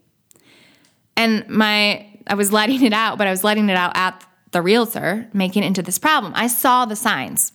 [1.18, 4.62] And my, I was letting it out, but I was letting it out at the
[4.62, 6.34] realtor, making it into this problem.
[6.36, 7.52] I saw the signs.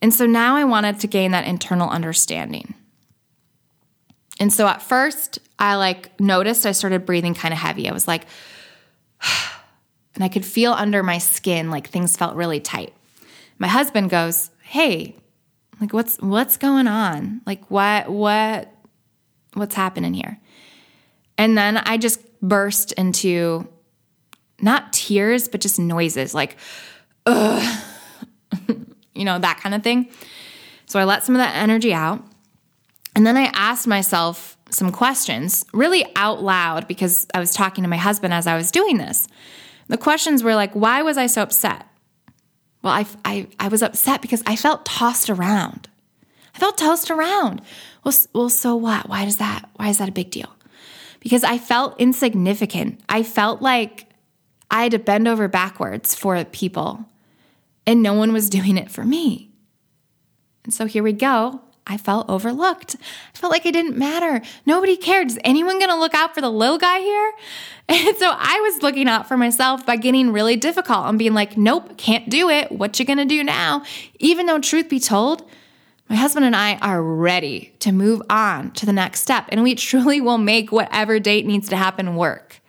[0.00, 2.74] And so now I wanted to gain that internal understanding.
[4.40, 7.88] And so at first, I like noticed I started breathing kind of heavy.
[7.88, 8.26] I was like,
[10.22, 12.94] and I could feel under my skin like things felt really tight.
[13.58, 15.16] My husband goes, "Hey,
[15.80, 17.40] like what's what's going on?
[17.44, 18.72] Like what what
[19.54, 20.38] what's happening here?"
[21.36, 23.66] And then I just burst into
[24.60, 26.56] not tears, but just noises like
[27.26, 27.82] ugh.
[29.16, 30.08] you know, that kind of thing.
[30.86, 32.24] So I let some of that energy out.
[33.16, 37.90] And then I asked myself some questions really out loud because I was talking to
[37.90, 39.26] my husband as I was doing this.
[39.88, 41.86] The questions were like, why was I so upset?
[42.82, 45.88] Well, I, I, I was upset because I felt tossed around.
[46.54, 47.62] I felt tossed around.
[48.04, 49.08] Well, well, so what?
[49.08, 49.68] Why does that?
[49.76, 50.54] Why is that a big deal?
[51.20, 53.00] Because I felt insignificant.
[53.08, 54.06] I felt like
[54.70, 57.04] I had to bend over backwards for people,
[57.86, 59.50] and no one was doing it for me.
[60.64, 61.60] And so here we go.
[61.86, 62.96] I felt overlooked.
[63.34, 64.40] I felt like it didn't matter.
[64.64, 65.28] Nobody cared.
[65.28, 67.32] Is anyone going to look out for the little guy here?
[67.88, 71.58] And so I was looking out for myself by getting really difficult and being like,
[71.58, 72.70] nope, can't do it.
[72.70, 73.82] What you going to do now?
[74.18, 75.46] Even though truth be told,
[76.08, 79.74] my husband and I are ready to move on to the next step and we
[79.74, 82.60] truly will make whatever date needs to happen work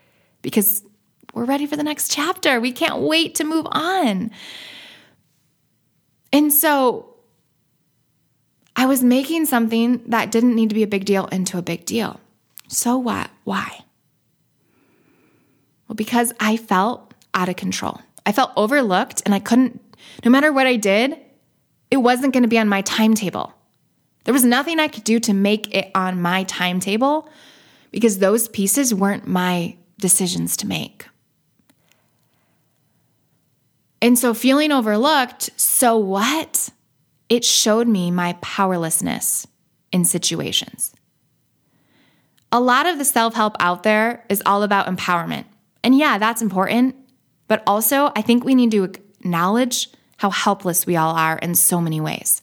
[0.42, 0.84] because
[1.34, 2.60] we're ready for the next chapter.
[2.60, 4.32] We can't wait to move on.
[6.34, 7.13] And so
[8.76, 11.86] I was making something that didn't need to be a big deal into a big
[11.86, 12.20] deal.
[12.68, 13.30] So what?
[13.44, 13.84] Why?
[15.88, 18.02] Well, because I felt out of control.
[18.26, 19.80] I felt overlooked and I couldn't,
[20.26, 21.20] no matter what I did,
[21.92, 23.54] it wasn't going to be on my timetable.
[24.24, 27.30] There was nothing I could do to make it on my timetable
[27.92, 31.08] because those pieces weren't my decisions to make.
[34.02, 36.70] And so feeling overlooked, so what?
[37.30, 39.48] It showed me my powerlessness
[39.92, 40.94] in situations.
[42.52, 45.46] A lot of the self help out there is all about empowerment.
[45.84, 46.96] And yeah, that's important.
[47.48, 51.82] But also, I think we need to acknowledge how helpless we all are in so
[51.82, 52.42] many ways.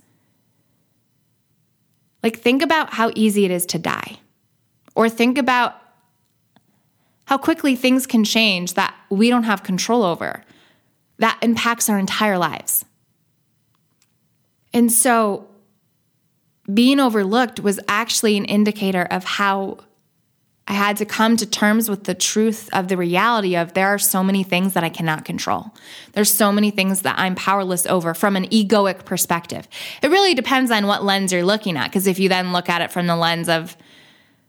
[2.22, 4.18] Like, think about how easy it is to die,
[4.94, 5.74] or think about
[7.24, 10.44] how quickly things can change that we don't have control over,
[11.18, 12.84] that impacts our entire lives.
[14.72, 15.48] And so,
[16.72, 19.78] being overlooked was actually an indicator of how
[20.70, 23.98] I had to come to terms with the truth of the reality of there are
[23.98, 25.74] so many things that I cannot control.
[26.12, 29.66] There's so many things that I'm powerless over from an egoic perspective.
[30.00, 32.82] It really depends on what lens you're looking at, because if you then look at
[32.82, 33.76] it from the lens of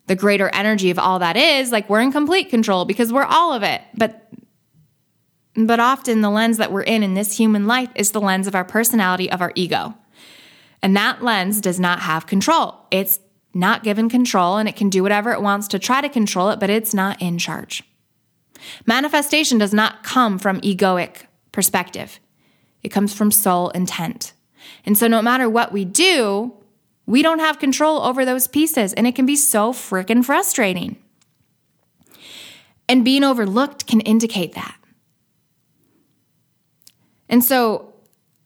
[0.05, 3.53] the greater energy of all that is, like we're in complete control because we're all
[3.53, 3.81] of it.
[3.95, 4.31] But
[5.55, 8.53] but often the lens that we're in in this human life is the lens of
[8.53, 9.95] our personality, of our ego.
[10.83, 12.75] And that lens does not have control.
[12.89, 13.19] It's
[13.53, 16.59] not given control and it can do whatever it wants to try to control it,
[16.59, 17.83] but it's not in charge.
[18.85, 22.19] Manifestation does not come from egoic perspective.
[22.83, 24.33] It comes from soul intent.
[24.85, 26.53] And so no matter what we do,
[27.05, 30.97] we don't have control over those pieces and it can be so freaking frustrating.
[32.87, 34.75] And being overlooked can indicate that.
[37.29, 37.93] And so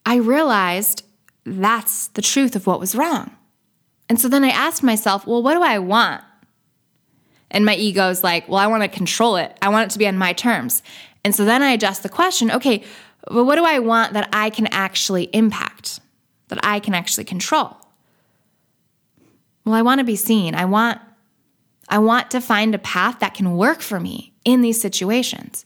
[0.05, 1.04] I realized
[1.45, 3.35] that's the truth of what was wrong.
[4.09, 6.23] And so then I asked myself, well, what do I want?
[7.51, 9.55] And my ego is like, well, I want to control it.
[9.61, 10.83] I want it to be on my terms.
[11.23, 12.83] And so then I adjust the question, okay,
[13.31, 15.99] well, what do I want that I can actually impact,
[16.49, 17.77] that I can actually control?
[19.63, 20.53] Well, I want to be seen.
[20.53, 20.99] I want
[21.87, 25.65] I want to find a path that can work for me in these situations.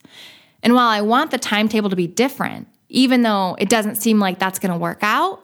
[0.62, 4.38] And while I want the timetable to be different, even though it doesn't seem like
[4.38, 5.42] that's going to work out,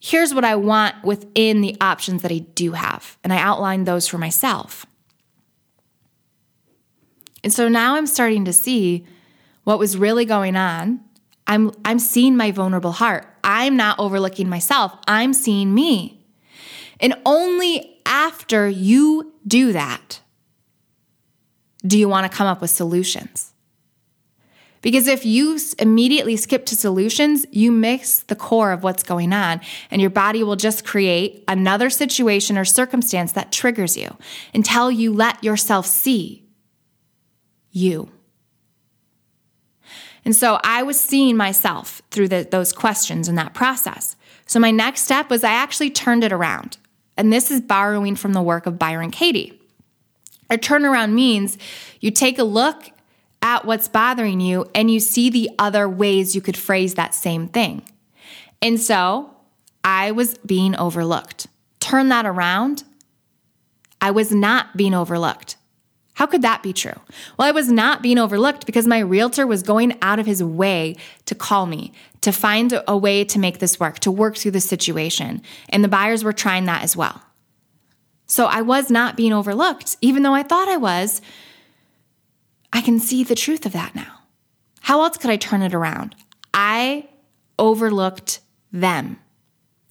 [0.00, 3.16] here's what I want within the options that I do have.
[3.24, 4.86] And I outlined those for myself.
[7.42, 9.06] And so now I'm starting to see
[9.64, 11.00] what was really going on.
[11.46, 13.26] I'm, I'm seeing my vulnerable heart.
[13.42, 14.92] I'm not overlooking myself.
[15.06, 16.24] I'm seeing me.
[17.00, 20.20] And only after you do that
[21.86, 23.52] do you want to come up with solutions.
[24.80, 29.60] Because if you immediately skip to solutions, you miss the core of what's going on,
[29.90, 34.16] and your body will just create another situation or circumstance that triggers you
[34.54, 36.44] until you let yourself see
[37.72, 38.10] you.
[40.24, 44.14] And so I was seeing myself through the, those questions and that process.
[44.46, 46.78] So my next step was I actually turned it around.
[47.16, 49.60] And this is borrowing from the work of Byron Katie.
[50.50, 51.58] A turnaround means
[52.00, 52.90] you take a look
[53.42, 57.48] at what's bothering you and you see the other ways you could phrase that same
[57.48, 57.82] thing.
[58.60, 59.34] And so
[59.84, 61.46] I was being overlooked.
[61.80, 62.84] Turn that around.
[64.00, 65.56] I was not being overlooked.
[66.14, 67.00] How could that be true?
[67.38, 70.96] Well, I was not being overlooked because my realtor was going out of his way
[71.26, 74.60] to call me, to find a way to make this work, to work through the
[74.60, 75.42] situation.
[75.68, 77.22] And the buyers were trying that as well.
[78.26, 81.22] So I was not being overlooked, even though I thought I was,
[82.72, 84.20] I can see the truth of that now.
[84.80, 86.14] How else could I turn it around?
[86.54, 87.08] I
[87.58, 88.40] overlooked
[88.72, 89.18] them.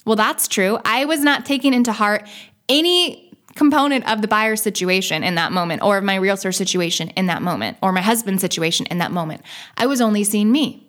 [0.05, 0.79] Well, that's true.
[0.85, 2.27] I was not taking into heart
[2.69, 7.25] any component of the buyer situation in that moment, or of my realtor situation in
[7.25, 9.41] that moment, or my husband's situation in that moment.
[9.75, 10.87] I was only seeing me,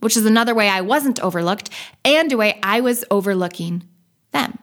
[0.00, 1.70] which is another way I wasn't overlooked
[2.04, 3.84] and a way I was overlooking
[4.32, 4.58] them.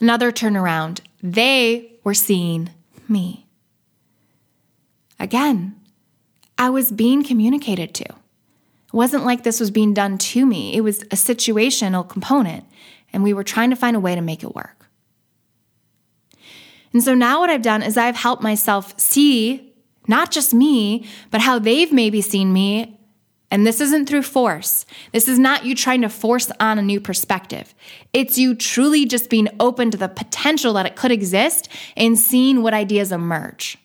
[0.00, 2.70] Another turnaround, they were seeing
[3.12, 3.46] me.
[5.20, 5.76] Again,
[6.58, 8.04] I was being communicated to.
[8.04, 12.64] It wasn't like this was being done to me, it was a situational component,
[13.12, 14.88] and we were trying to find a way to make it work.
[16.92, 19.72] And so now what I've done is I've helped myself see
[20.08, 22.98] not just me, but how they've maybe seen me
[23.52, 24.86] and this isn't through force.
[25.12, 27.74] This is not you trying to force on a new perspective.
[28.14, 32.62] It's you truly just being open to the potential that it could exist and seeing
[32.62, 33.76] what ideas emerge.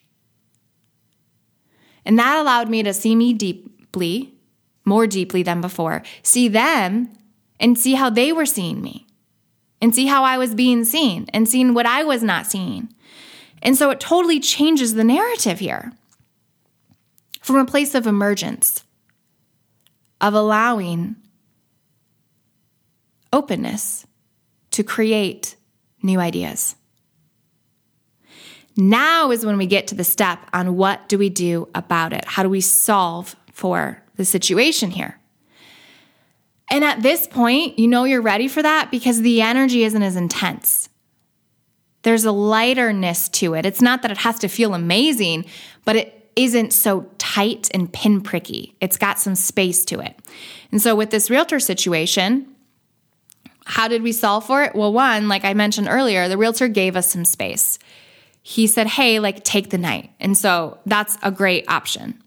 [2.06, 4.32] And that allowed me to see me deeply,
[4.86, 7.12] more deeply than before, see them
[7.60, 9.06] and see how they were seeing me,
[9.82, 12.88] and see how I was being seen and seeing what I was not seeing.
[13.62, 15.92] And so it totally changes the narrative here
[17.42, 18.82] from a place of emergence,
[20.20, 21.16] of allowing
[23.32, 24.06] openness
[24.72, 25.56] to create
[26.02, 26.74] new ideas.
[28.76, 32.24] Now is when we get to the step on what do we do about it?
[32.24, 35.18] How do we solve for the situation here?
[36.70, 40.16] And at this point, you know you're ready for that because the energy isn't as
[40.16, 40.88] intense.
[42.02, 43.66] There's a lighterness to it.
[43.66, 45.46] It's not that it has to feel amazing,
[45.84, 48.72] but it isn't so tight and pinpricky.
[48.80, 50.16] It's got some space to it.
[50.72, 52.46] And so with this realtor situation,
[53.66, 54.74] how did we solve for it?
[54.74, 57.78] Well, one, like I mentioned earlier, the realtor gave us some space
[58.48, 60.10] he said, Hey, like take the night.
[60.20, 62.22] And so that's a great option.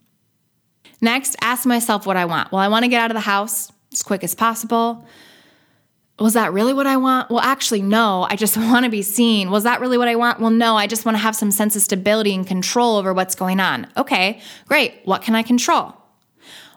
[1.01, 2.51] Next, ask myself what I want.
[2.51, 5.03] Well, I want to get out of the house as quick as possible.
[6.21, 7.29] Was that really what I want?
[7.29, 8.27] Well, actually, no.
[8.29, 9.49] I just want to be seen.
[9.49, 10.39] Was that really what I want?
[10.39, 10.77] Well, no.
[10.77, 13.87] I just want to have some sense of stability and control over what's going on.
[13.97, 15.01] Okay, great.
[15.05, 15.95] What can I control?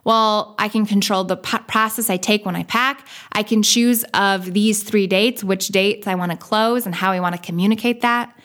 [0.05, 3.07] Well, I can control the process I take when I pack.
[3.33, 7.13] I can choose of these three dates, which dates I want to close and how
[7.13, 8.39] I want to communicate that.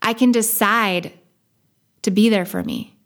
[0.00, 1.12] I can decide
[2.02, 2.96] to be there for me.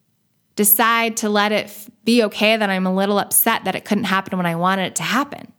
[0.54, 4.36] Decide to let it be okay that I'm a little upset that it couldn't happen
[4.36, 5.52] when I wanted it to happen.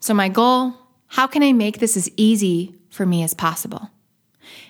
[0.00, 0.74] So, my goal
[1.10, 3.88] how can I make this as easy for me as possible?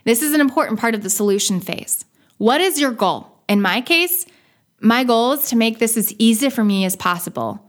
[0.05, 2.05] This is an important part of the solution phase.
[2.37, 3.27] What is your goal?
[3.49, 4.25] In my case,
[4.81, 7.69] my goal is to make this as easy for me as possible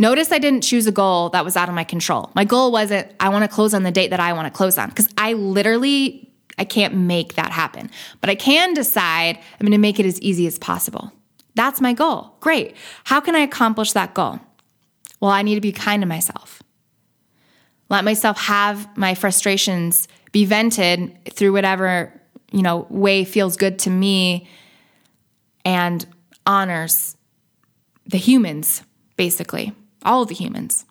[0.00, 2.30] Notice I didn't choose a goal that was out of my control.
[2.34, 4.78] My goal wasn't, I want to close on the date that I want to close
[4.78, 7.90] on, because I literally, I can't make that happen.
[8.22, 11.12] But I can decide I'm going to make it as easy as possible.
[11.54, 12.34] That's my goal.
[12.40, 12.76] Great.
[13.04, 14.40] How can I accomplish that goal?
[15.20, 16.62] Well, I need to be kind to myself.
[17.88, 22.18] Let myself have my frustrations be vented through whatever,
[22.52, 24.48] you know, way feels good to me
[25.64, 26.06] and
[26.46, 27.16] honors
[28.06, 28.82] the humans,
[29.16, 29.72] basically
[30.04, 30.84] all the humans.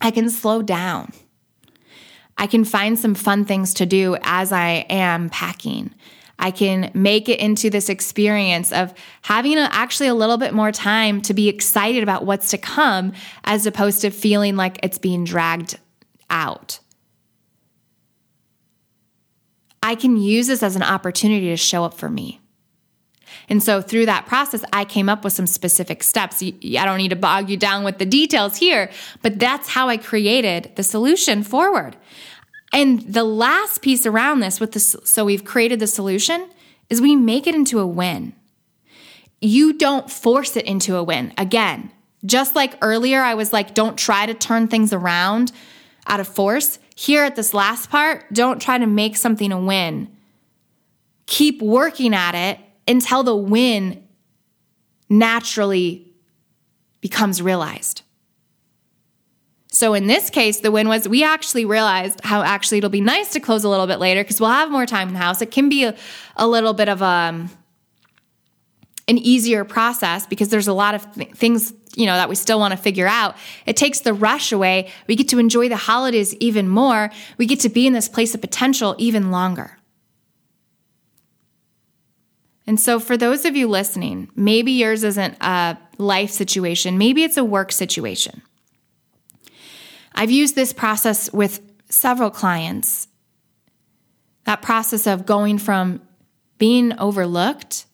[0.00, 1.12] I can slow down.
[2.36, 5.94] I can find some fun things to do as I am packing.
[6.38, 10.70] I can make it into this experience of having a, actually a little bit more
[10.70, 13.12] time to be excited about what's to come
[13.44, 15.78] as opposed to feeling like it's being dragged
[16.30, 16.78] out.
[19.82, 22.40] I can use this as an opportunity to show up for me.
[23.48, 26.42] And so through that process, I came up with some specific steps.
[26.42, 26.50] I
[26.84, 28.90] don't need to bog you down with the details here,
[29.22, 31.96] but that's how I created the solution forward.
[32.72, 36.48] And the last piece around this with this, so we've created the solution
[36.88, 38.34] is we make it into a win.
[39.40, 41.32] You don't force it into a win.
[41.38, 41.90] Again,
[42.24, 45.52] just like earlier, I was like, don't try to turn things around
[46.06, 46.78] out of force.
[46.96, 50.08] Here at this last part, don't try to make something a win.
[51.26, 52.58] Keep working at it
[52.88, 54.02] until the win
[55.08, 56.12] naturally
[57.00, 58.02] becomes realized.
[59.78, 63.30] So in this case, the win was we actually realized how actually it'll be nice
[63.34, 65.40] to close a little bit later because we'll have more time in the house.
[65.40, 65.94] It can be a,
[66.36, 67.50] a little bit of a, um,
[69.06, 72.58] an easier process because there's a lot of th- things you know that we still
[72.58, 73.36] want to figure out.
[73.66, 74.90] It takes the rush away.
[75.06, 77.12] We get to enjoy the holidays even more.
[77.36, 79.78] We get to be in this place of potential even longer.
[82.66, 87.36] And so, for those of you listening, maybe yours isn't a life situation, maybe it's
[87.36, 88.42] a work situation.
[90.18, 93.06] I've used this process with several clients.
[94.46, 96.02] That process of going from
[96.58, 97.86] being overlooked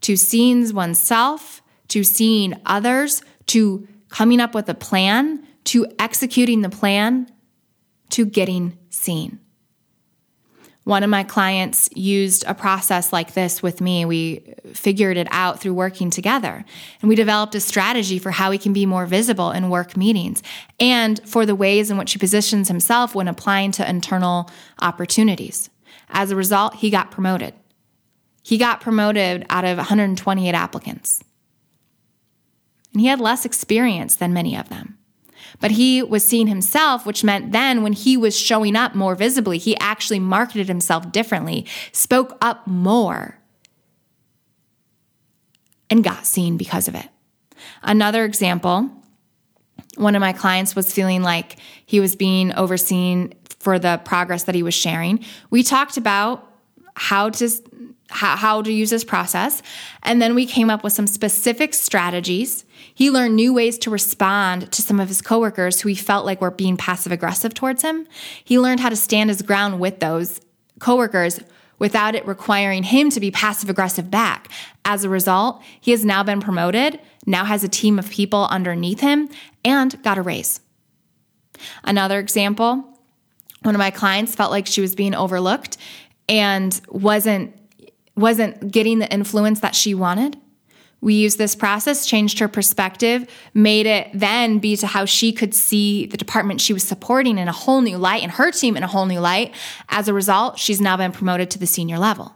[0.00, 6.70] to seeing oneself, to seeing others, to coming up with a plan, to executing the
[6.70, 7.30] plan,
[8.08, 9.38] to getting seen.
[10.90, 14.04] One of my clients used a process like this with me.
[14.04, 16.64] We figured it out through working together.
[17.00, 20.42] And we developed a strategy for how he can be more visible in work meetings
[20.80, 24.50] and for the ways in which he positions himself when applying to internal
[24.82, 25.70] opportunities.
[26.08, 27.54] As a result, he got promoted.
[28.42, 31.22] He got promoted out of 128 applicants.
[32.92, 34.98] And he had less experience than many of them.
[35.60, 39.58] But he was seen himself, which meant then when he was showing up more visibly,
[39.58, 43.38] he actually marketed himself differently, spoke up more,
[45.90, 47.08] and got seen because of it.
[47.82, 48.90] Another example
[49.96, 54.54] one of my clients was feeling like he was being overseen for the progress that
[54.54, 55.22] he was sharing.
[55.50, 56.46] We talked about
[56.94, 57.50] how to
[58.12, 59.62] how, to use this process.
[60.02, 62.64] And then we came up with some specific strategies.
[62.94, 66.40] He learned new ways to respond to some of his coworkers who he felt like
[66.40, 68.06] were being passive aggressive towards him.
[68.44, 70.40] He learned how to stand his ground with those
[70.78, 71.40] coworkers
[71.78, 74.50] without it requiring him to be passive aggressive back.
[74.84, 79.00] As a result, he has now been promoted, now has a team of people underneath
[79.00, 79.28] him,
[79.64, 80.60] and got a raise.
[81.84, 82.86] Another example
[83.62, 85.76] one of my clients felt like she was being overlooked
[86.28, 87.54] and wasn't
[88.16, 90.36] wasn't getting the influence that she wanted.
[91.00, 95.54] We used this process, changed her perspective, made it then be to how she could
[95.54, 98.82] see the department she was supporting in a whole new light and her team in
[98.82, 99.54] a whole new light.
[99.88, 102.34] As a result, she's now been promoted to the senior level.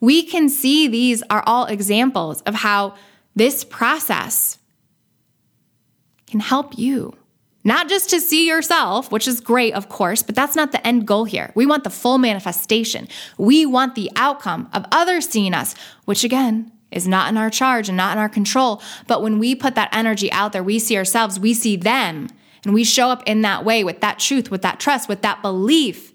[0.00, 2.94] We can see these are all examples of how
[3.34, 4.58] this process
[6.26, 7.16] can help you.
[7.64, 11.06] Not just to see yourself, which is great, of course, but that's not the end
[11.06, 11.52] goal here.
[11.54, 13.06] We want the full manifestation.
[13.38, 17.88] We want the outcome of others seeing us, which again is not in our charge
[17.88, 18.82] and not in our control.
[19.06, 22.28] But when we put that energy out there, we see ourselves, we see them,
[22.64, 25.42] and we show up in that way with that truth, with that trust, with that
[25.42, 26.12] belief.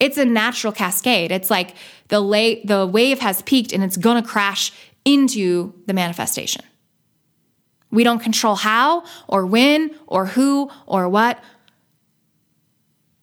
[0.00, 1.32] It's a natural cascade.
[1.32, 1.74] It's like
[2.08, 4.72] the, la- the wave has peaked and it's gonna crash
[5.04, 6.64] into the manifestation.
[7.90, 11.42] We don't control how or when or who or what,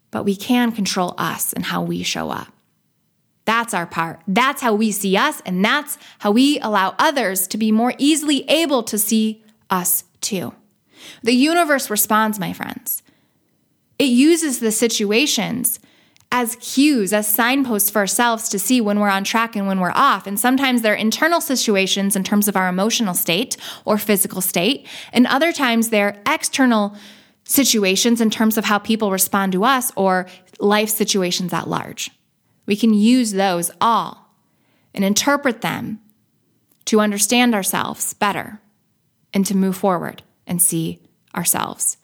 [0.09, 2.54] but we can control us and how we show up.
[3.45, 4.21] That's our part.
[4.27, 8.49] That's how we see us, and that's how we allow others to be more easily
[8.49, 10.53] able to see us too.
[11.23, 13.03] The universe responds, my friends.
[13.99, 15.79] It uses the situations
[16.31, 19.91] as cues, as signposts for ourselves to see when we're on track and when we're
[19.93, 20.27] off.
[20.27, 24.87] And sometimes they're internal situations in terms of our emotional state or physical state.
[25.13, 26.95] And other times they're external
[27.45, 30.27] situations in terms of how people respond to us or
[30.59, 32.11] life situations at large.
[32.65, 34.33] We can use those all
[34.93, 35.99] and interpret them
[36.85, 38.61] to understand ourselves better
[39.33, 41.01] and to move forward and see
[41.35, 41.97] ourselves.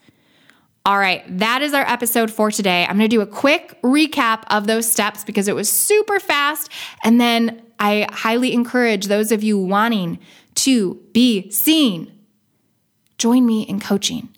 [0.84, 2.82] All right, that is our episode for today.
[2.82, 6.70] I'm going to do a quick recap of those steps because it was super fast.
[7.04, 10.18] And then I highly encourage those of you wanting
[10.56, 12.12] to be seen,
[13.16, 14.28] join me in coaching.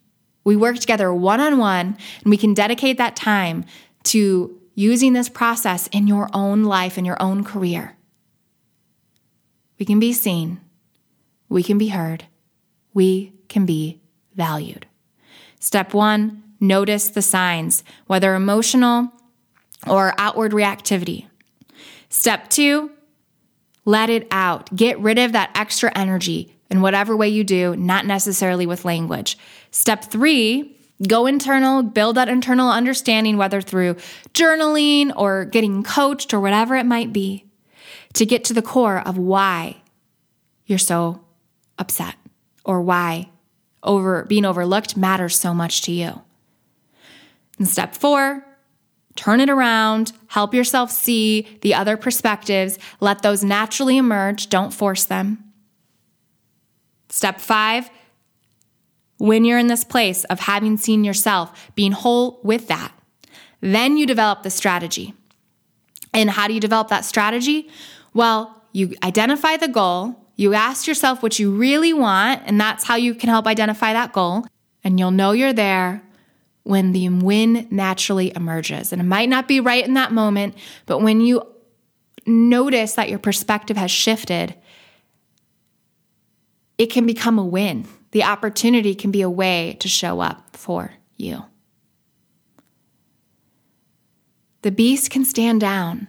[0.45, 3.64] We work together one on one, and we can dedicate that time
[4.05, 7.97] to using this process in your own life, in your own career.
[9.79, 10.61] We can be seen,
[11.49, 12.25] we can be heard,
[12.93, 14.01] we can be
[14.35, 14.87] valued.
[15.61, 19.12] Step one, notice the signs, whether emotional
[19.87, 21.27] or outward reactivity.
[22.09, 22.91] Step two,
[23.85, 24.75] let it out.
[24.75, 29.37] Get rid of that extra energy in whatever way you do, not necessarily with language.
[29.70, 30.77] Step three,
[31.07, 33.97] go internal, build that internal understanding, whether through
[34.33, 37.45] journaling or getting coached or whatever it might be,
[38.15, 39.83] to get to the core of why
[40.67, 41.21] you're so
[41.79, 42.15] upset
[42.65, 43.29] or why
[43.83, 46.23] over being overlooked matters so much to you.
[47.59, 48.47] And step four,
[49.17, 55.05] turn it around, help yourself see the other perspectives, let those naturally emerge, don't force
[55.05, 55.53] them.
[57.11, 57.91] Step five,
[59.19, 62.93] when you're in this place of having seen yourself, being whole with that,
[63.61, 65.15] then you develop the strategy.
[66.12, 67.69] And how do you develop that strategy?
[68.12, 72.97] Well, you identify the goal, you ask yourself what you really want, and that's how
[72.97, 74.47] you can help identify that goal.
[74.83, 76.03] And you'll know you're there
[76.65, 78.93] when the win naturally emerges.
[78.93, 80.57] And it might not be right in that moment,
[80.87, 81.43] but when you
[82.27, 84.55] notice that your perspective has shifted,
[86.79, 87.87] it can become a win.
[88.15, 91.47] The opportunity can be a way to show up for you.
[94.62, 96.07] The beast can stand down,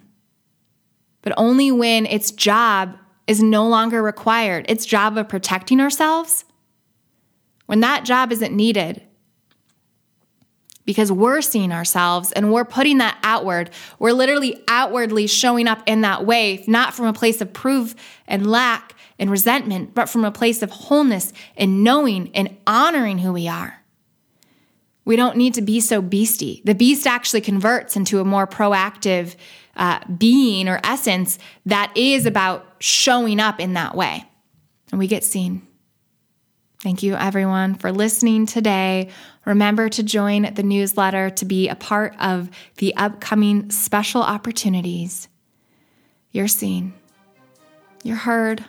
[1.23, 2.95] but only when its job
[3.25, 4.67] is no longer required.
[4.69, 6.45] Its job of protecting ourselves,
[7.65, 9.01] when that job isn't needed,
[10.85, 13.71] because we're seeing ourselves and we're putting that outward.
[13.97, 17.95] We're literally outwardly showing up in that way, not from a place of proof
[18.27, 23.31] and lack and resentment, but from a place of wholeness and knowing and honoring who
[23.31, 23.81] we are.
[25.05, 26.61] We don't need to be so beastie.
[26.65, 29.35] The beast actually converts into a more proactive
[29.75, 34.25] uh, being or essence that is about showing up in that way.
[34.91, 35.65] And we get seen.
[36.81, 39.09] Thank you, everyone, for listening today.
[39.45, 45.27] Remember to join the newsletter to be a part of the upcoming special opportunities.
[46.31, 46.93] You're seen,
[48.03, 48.65] you're heard,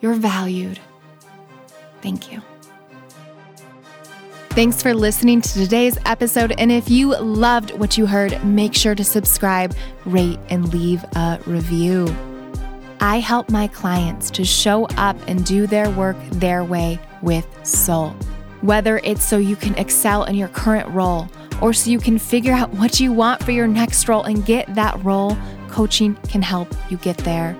[0.00, 0.80] you're valued.
[2.02, 2.42] Thank you.
[4.50, 6.52] Thanks for listening to today's episode.
[6.58, 9.74] And if you loved what you heard, make sure to subscribe,
[10.04, 12.14] rate, and leave a review.
[13.00, 18.10] I help my clients to show up and do their work their way with soul.
[18.60, 21.28] Whether it's so you can excel in your current role
[21.62, 24.74] or so you can figure out what you want for your next role and get
[24.74, 25.38] that role,
[25.68, 27.56] coaching can help you get there.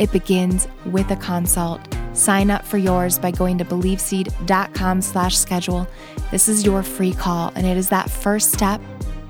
[0.00, 1.80] It begins with a consult.
[2.14, 5.86] Sign up for yours by going to beliefseed.com slash schedule.
[6.30, 8.80] This is your free call, and it is that first step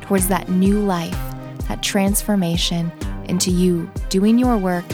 [0.02, 1.18] towards that new life,
[1.66, 2.92] that transformation
[3.24, 4.84] into you doing your work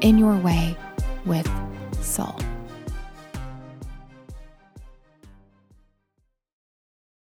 [0.00, 0.74] in your way
[1.26, 1.46] with
[2.00, 2.34] soul.